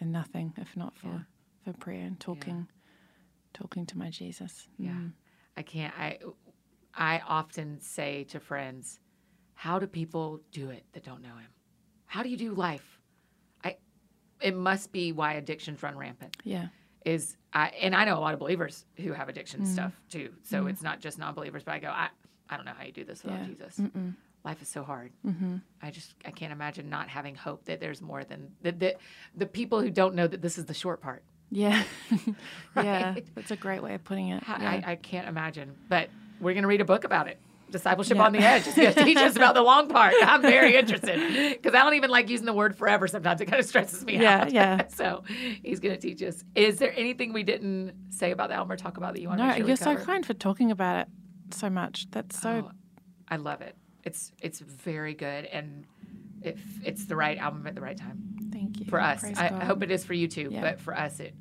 [0.00, 1.20] and nothing if not for Yeah.
[1.64, 2.68] for prayer and talking
[3.52, 4.68] talking to my Jesus.
[4.78, 4.92] Yeah.
[4.92, 5.12] Mm.
[5.56, 6.18] I can't I
[6.94, 8.98] I often say to friends,
[9.54, 11.50] how do people do it that don't know him?
[12.06, 13.00] How do you do life?
[13.64, 13.76] I
[14.40, 16.36] it must be why addictions run rampant.
[16.44, 16.68] Yeah.
[17.04, 19.66] Is I and I know a lot of believers who have addiction mm.
[19.66, 20.30] stuff too.
[20.42, 20.70] So mm.
[20.70, 22.08] it's not just non-believers, but I go, I
[22.48, 23.46] I don't know how you do this without Yeah.
[23.46, 23.78] Jesus.
[23.78, 24.14] Mm-mm.
[24.44, 25.12] Life is so hard.
[25.26, 25.56] Mm-hmm.
[25.82, 28.96] I just I can't imagine not having hope that there's more than the the,
[29.36, 31.22] the people who don't know that this is the short part.
[31.50, 31.82] Yeah.
[32.76, 33.14] yeah.
[33.14, 33.26] Right?
[33.34, 34.42] That's a great way of putting it.
[34.46, 34.82] Yeah.
[34.86, 35.74] I, I can't imagine.
[35.88, 37.38] But we're going to read a book about it.
[37.70, 38.22] Discipleship Yeah.
[38.24, 38.66] on the Edge.
[38.66, 40.14] It's going to teach us about the long part.
[40.22, 41.18] I'm very interested
[41.56, 43.40] because I don't even like using the word forever sometimes.
[43.40, 44.52] It kind of stresses me Yeah, out.
[44.52, 44.86] yeah.
[44.88, 45.22] so
[45.62, 46.44] he's going to teach us.
[46.54, 49.40] Is there anything we didn't say about the album or talk about that you want
[49.40, 51.08] to no, sure we you're so kind for talking about it
[51.54, 52.06] so much.
[52.10, 52.64] That's so.
[52.68, 52.70] Oh,
[53.28, 53.76] I love it.
[54.04, 55.84] It's it's very good and
[56.42, 59.20] it, it's the right album at the right time thank you for us.
[59.20, 59.62] Praise I God.
[59.62, 60.60] hope it is for you too, Yeah.
[60.62, 61.34] but for us it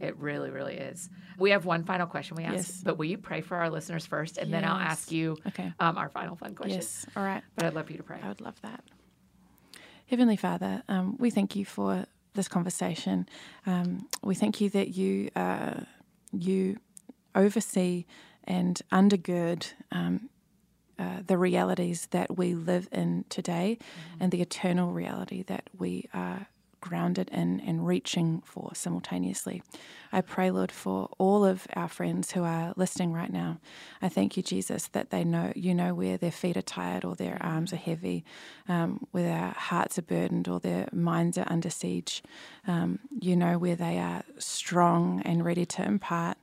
[0.00, 1.08] it really really is.
[1.38, 2.80] We have one final question we ask, Yes.
[2.84, 5.72] but will you pray for our listeners first, and then I'll ask you Okay.
[5.80, 6.78] um, our final fun question.
[6.78, 7.06] Yes.
[7.16, 7.42] All right.
[7.56, 8.20] But I'd love you to pray.
[8.22, 8.82] I would love that.
[10.06, 13.26] Heavenly Father, um, we thank you for this conversation.
[13.66, 15.80] Um, we thank you that you uh,
[16.32, 16.78] you
[17.34, 18.04] oversee
[18.44, 20.28] and undergird um,
[20.98, 23.78] uh, the realities that we live in today
[24.20, 26.46] and the eternal reality that we are
[26.84, 29.62] grounded in and reaching for simultaneously.
[30.12, 33.58] I pray, Lord, for all of our friends who are listening right now.
[34.02, 37.14] I thank you, Jesus, that they know you know where their feet are tired or
[37.16, 38.22] their arms are heavy,
[38.68, 42.22] um, where their hearts are burdened or their minds are under siege.
[42.66, 46.36] Um, you know where they are strong and ready to impart.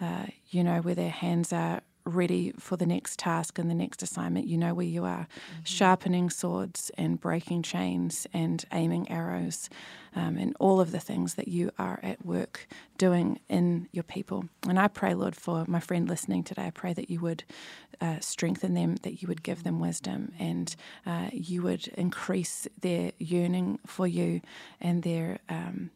[0.00, 4.02] Uh, you know where their hands are ready for the next task and the next
[4.02, 4.46] assignment.
[4.46, 5.28] You know where you are
[5.64, 9.68] sharpening swords and breaking chains and aiming arrows
[10.14, 12.66] um, and all of the things that you are at work
[12.98, 14.44] doing in your people.
[14.68, 17.44] And I pray, Lord, for my friend listening today, I pray that you would
[18.00, 20.74] uh, strengthen them, that you would give them wisdom, and
[21.06, 24.40] uh, you would increase their yearning for you
[24.80, 25.90] and their um,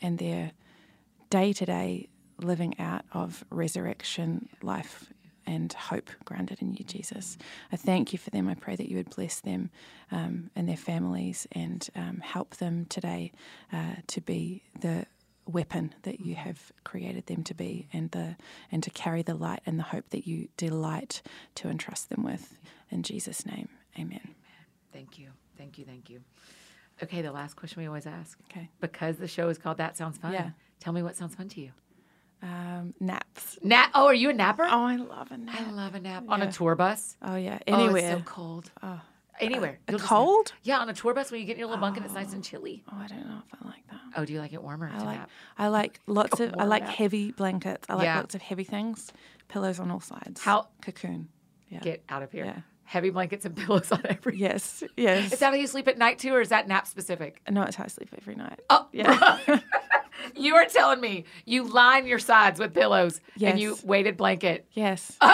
[0.00, 0.52] and their
[1.30, 2.08] day to day
[2.38, 5.12] living out of resurrection life
[5.46, 7.36] and hope grounded in you, Jesus.
[7.70, 8.48] I thank you for them.
[8.48, 9.70] I pray that you would bless them
[10.10, 13.32] um, and their families and um, help them today
[13.72, 15.06] uh, to be the
[15.46, 18.36] weapon that you have created them to be and the
[18.70, 21.20] and to carry the light and the hope that you delight
[21.56, 22.56] to entrust them with
[22.90, 23.68] in Jesus name
[23.98, 24.36] amen
[24.92, 25.28] Thank you.
[25.56, 25.84] Thank you.
[25.84, 26.20] Thank you.
[27.02, 28.38] Okay, the last question we always ask.
[28.50, 30.32] okay Because the show is called That Sounds Fun.
[30.32, 30.50] Yeah.
[30.80, 31.70] Tell me what sounds fun to you.
[32.42, 33.90] Um, naps Nap.
[33.94, 34.64] Oh, are you a napper?
[34.64, 36.24] oh I love a nap I love a nap.
[36.28, 37.16] On a tour bus?
[37.22, 38.70] oh yeah Oh, anywhere it's so cold.
[38.82, 39.00] Oh.
[39.40, 39.78] Anywhere.
[39.88, 41.80] a You'll just- cold yeah, on a tour bus when you get in your little
[41.80, 42.84] bunk and it's nice and chilly.
[42.92, 44.98] oh I don't know if I like that Oh, do you like it warmer I
[45.04, 45.30] like nap?
[45.58, 46.94] I like lots of I like nap.
[46.94, 47.86] heavy blankets.
[47.88, 48.16] I like Yeah.
[48.18, 49.10] lots of heavy things.
[49.48, 50.40] Pillows on all sides.
[50.42, 51.28] How- cocoon.
[51.70, 51.80] Yeah.
[51.80, 52.44] Get out of here.
[52.44, 52.60] Yeah.
[52.84, 54.36] heavy blankets and pillows on every.
[54.38, 55.32] Yes, yes.
[55.32, 57.40] Is that how you sleep at night too, or is that nap specific?
[57.50, 58.60] no, it's how I sleep every night.
[58.68, 59.38] Oh, Yeah.
[60.36, 64.66] you are telling me you line your sides with pillows and you weighted blanket.
[64.72, 65.16] Yes.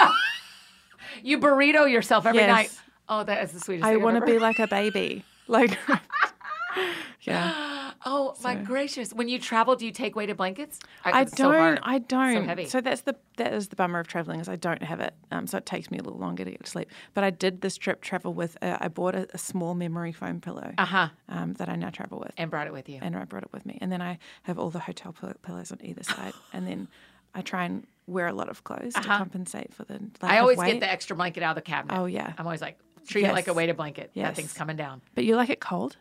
[1.22, 2.48] You burrito yourself every Yes.
[2.48, 2.70] night.
[3.08, 3.86] Oh, that is the sweetest.
[3.86, 5.24] I thing want to be like a baby.
[5.46, 5.76] Like,
[7.22, 7.77] yeah.
[8.06, 9.12] Oh my gracious!
[9.12, 10.78] When you travel, do you take weighted blankets?
[11.04, 11.76] I it's don't.
[11.76, 11.82] so.
[11.82, 12.34] I don't.
[12.34, 12.64] So, heavy.
[12.66, 15.14] so that's the that is the bummer of traveling is I don't have it.
[15.30, 16.90] Um, so it takes me a little longer to get to sleep.
[17.14, 18.56] But I did this trip travel with.
[18.62, 20.72] Uh, I bought a, a small memory foam pillow.
[20.78, 21.08] Uh huh.
[21.28, 22.98] Um, that I now travel with, And brought it with you.
[23.02, 23.78] and I brought it with me.
[23.80, 26.88] And then I have all the hotel pill- pillows on either side, and then
[27.34, 29.94] I try and wear a lot of clothes to compensate for the.
[29.94, 30.32] Lack Uh-huh.
[30.34, 31.98] I always get the extra blanket out of the cabinet.
[31.98, 32.32] Oh, yeah.
[32.38, 34.12] I'm always like treat it like a weighted blanket.
[34.14, 35.02] That thing's coming down.
[35.14, 35.96] But you like it cold?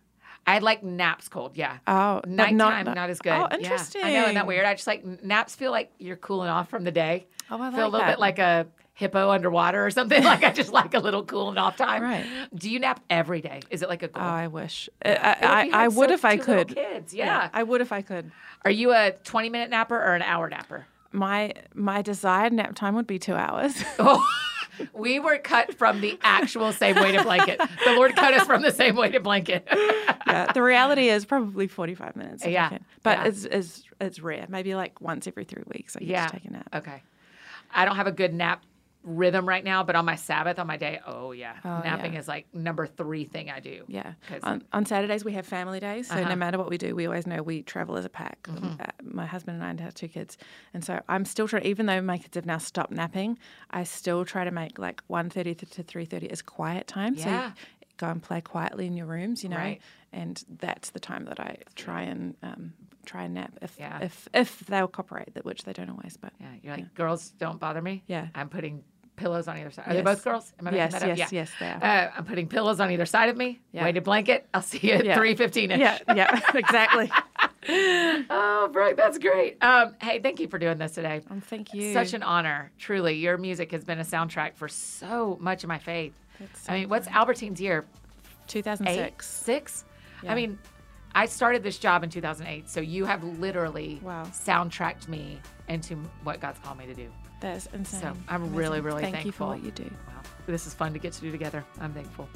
[0.48, 1.52] I like naps cold.
[1.56, 1.78] Yeah.
[1.86, 3.34] Oh, Nighttime, not- not, as good.
[3.34, 3.58] Oh, Yeah.
[3.58, 4.04] interesting.
[4.04, 4.66] I know, isn't that weird?
[4.66, 7.28] I just like naps feel like you're cooling off from the day.
[7.52, 8.12] Oh, I feel a little that.
[8.14, 10.24] bit like a hippo underwater or something.
[10.24, 12.02] like I just like a little cooling off time.
[12.02, 12.26] Right.
[12.56, 13.60] Do you nap every day?
[13.70, 14.24] Is it like a goal?
[14.24, 14.90] Oh, I wish.
[15.04, 15.30] If I,
[15.68, 16.74] you I, I would so- if I could.
[16.74, 17.50] Kids, yeah.
[17.54, 18.32] I would if I could.
[18.64, 20.88] Are you a 20 minute napper or an hour napper?
[21.12, 23.82] My my desired nap time would be two hours.
[24.00, 24.26] Oh,
[24.94, 27.60] we were cut from the actual same weighted blanket.
[27.86, 29.68] The Lord cut us from the same weighted blanket.
[30.28, 32.46] yeah, the reality is probably forty five minutes.
[32.46, 33.26] Yeah, but yeah.
[33.26, 34.46] it's, it's it's rare.
[34.50, 36.28] Maybe like once every three weeks I get yeah.
[36.28, 36.70] to take a nap.
[36.74, 37.04] Okay.
[37.74, 38.64] I don't have a good nap
[39.04, 42.20] rhythm right now, but on my Sabbath, on my day, oh yeah, napping yeah.
[42.20, 43.84] is like number three thing I do.
[43.88, 44.14] Yeah.
[44.44, 46.30] On, on Saturdays we have family days, so Uh-huh.
[46.30, 48.44] no matter what we do, we always know we travel as a pack.
[48.44, 48.82] Mm-hmm.
[48.82, 50.38] Uh, my husband and I have two kids,
[50.74, 51.64] and so I'm still trying.
[51.64, 53.38] Even though my kids have now stopped napping,
[53.72, 57.16] I still try to make like 1.30 to three thirty is quiet time.
[57.18, 57.48] So Yeah.
[57.82, 59.82] you go and play quietly in your rooms, you know, Right.
[60.12, 62.74] and that's the time that I try and um,
[63.08, 64.00] try and nap if Yeah.
[64.02, 66.18] if if they'll cooperate, which they don't always.
[66.18, 68.04] But Yeah, you're like girls don't bother me.
[68.08, 68.28] Yeah.
[68.36, 68.84] I'm putting
[69.16, 69.86] pillows on either side.
[69.88, 70.54] Are they both girls?
[70.60, 71.18] Am I Yes, that up?
[71.18, 71.40] yes, yeah.
[71.40, 71.84] yes, they are.
[71.84, 73.60] Uh, I'm putting pillows on either side of me.
[73.72, 73.84] Yeah.
[73.84, 74.48] Weighted blanket.
[74.54, 75.72] I'll see you at three fifteen.
[75.72, 77.10] yeah, yeah, exactly.
[77.70, 79.62] Oh, Brooke, that's great.
[79.62, 81.22] Um, hey, thank you for doing this today.
[81.30, 81.92] Um, thank you.
[81.94, 83.16] Such an honor, truly.
[83.16, 86.14] Your music has been a soundtrack for so much of my faith.
[86.40, 87.86] That's I mean, what's Albertine's year?
[88.24, 89.28] Eight, 2006.
[89.28, 89.86] six?
[90.28, 90.58] I mean,
[91.18, 94.26] I started this job in 2008, so you have literally Wow.
[94.26, 97.10] soundtracked me into what God's called me to do.
[97.40, 98.02] That's insane.
[98.02, 98.84] So I'm really, Amazing.
[98.84, 99.86] really Thank you for what you do.
[99.86, 101.66] Wow, this is fun to get to do together.
[101.82, 102.30] I'm thankful.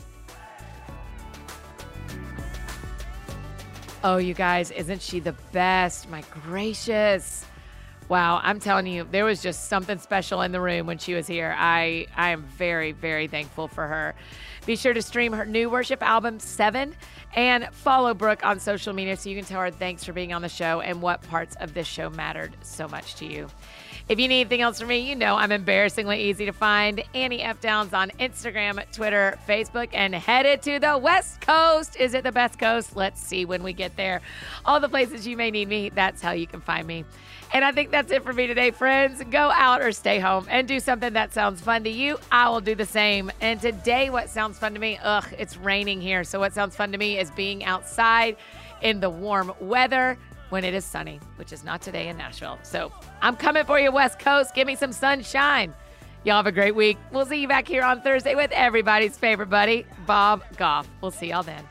[4.04, 6.10] Oh, you guys, isn't she the best?
[6.10, 7.46] My gracious.
[8.12, 11.28] Wow, I'm telling you, there was just something special in the room when she was
[11.28, 11.56] here.
[11.58, 14.16] I I am very very thankful for her.
[14.66, 16.94] Be sure to stream her new worship album 7
[17.38, 20.42] and follow Brooke on social media so you can tell her thanks for being on
[20.42, 23.48] the show and what parts of this show mattered so much to you.
[24.10, 27.02] If you need anything else from me, you know I'm embarrassingly easy to find.
[27.16, 27.62] Annie F.
[27.62, 31.96] Downs on Instagram, Twitter, Facebook, and headed to the West Coast.
[31.96, 32.98] Is it the best coast?
[32.98, 34.20] Let's see when we get there.
[34.66, 37.06] All the places you may need me, that's how you can find me.
[37.54, 39.22] And I think that's it for me today, friends.
[39.30, 42.18] Go out or stay home and do something that sounds fun to you.
[42.32, 43.30] I will do the same.
[43.42, 44.98] And today, what sounds fun to me?
[45.04, 46.24] Ugh, it's raining here.
[46.24, 48.38] So, what sounds fun to me is being outside
[48.82, 50.18] in the warm weather
[50.50, 52.58] when it is sunny, which is not today in Nashville.
[52.64, 52.92] So,
[53.22, 54.56] I'm coming for you, West Coast.
[54.56, 55.74] Give me some sunshine.
[56.24, 56.98] Y'all have a great week.
[57.12, 60.88] We'll see you back here on Thursday with everybody's favorite buddy, Bob Goff.
[61.02, 61.64] We'll see y'all then.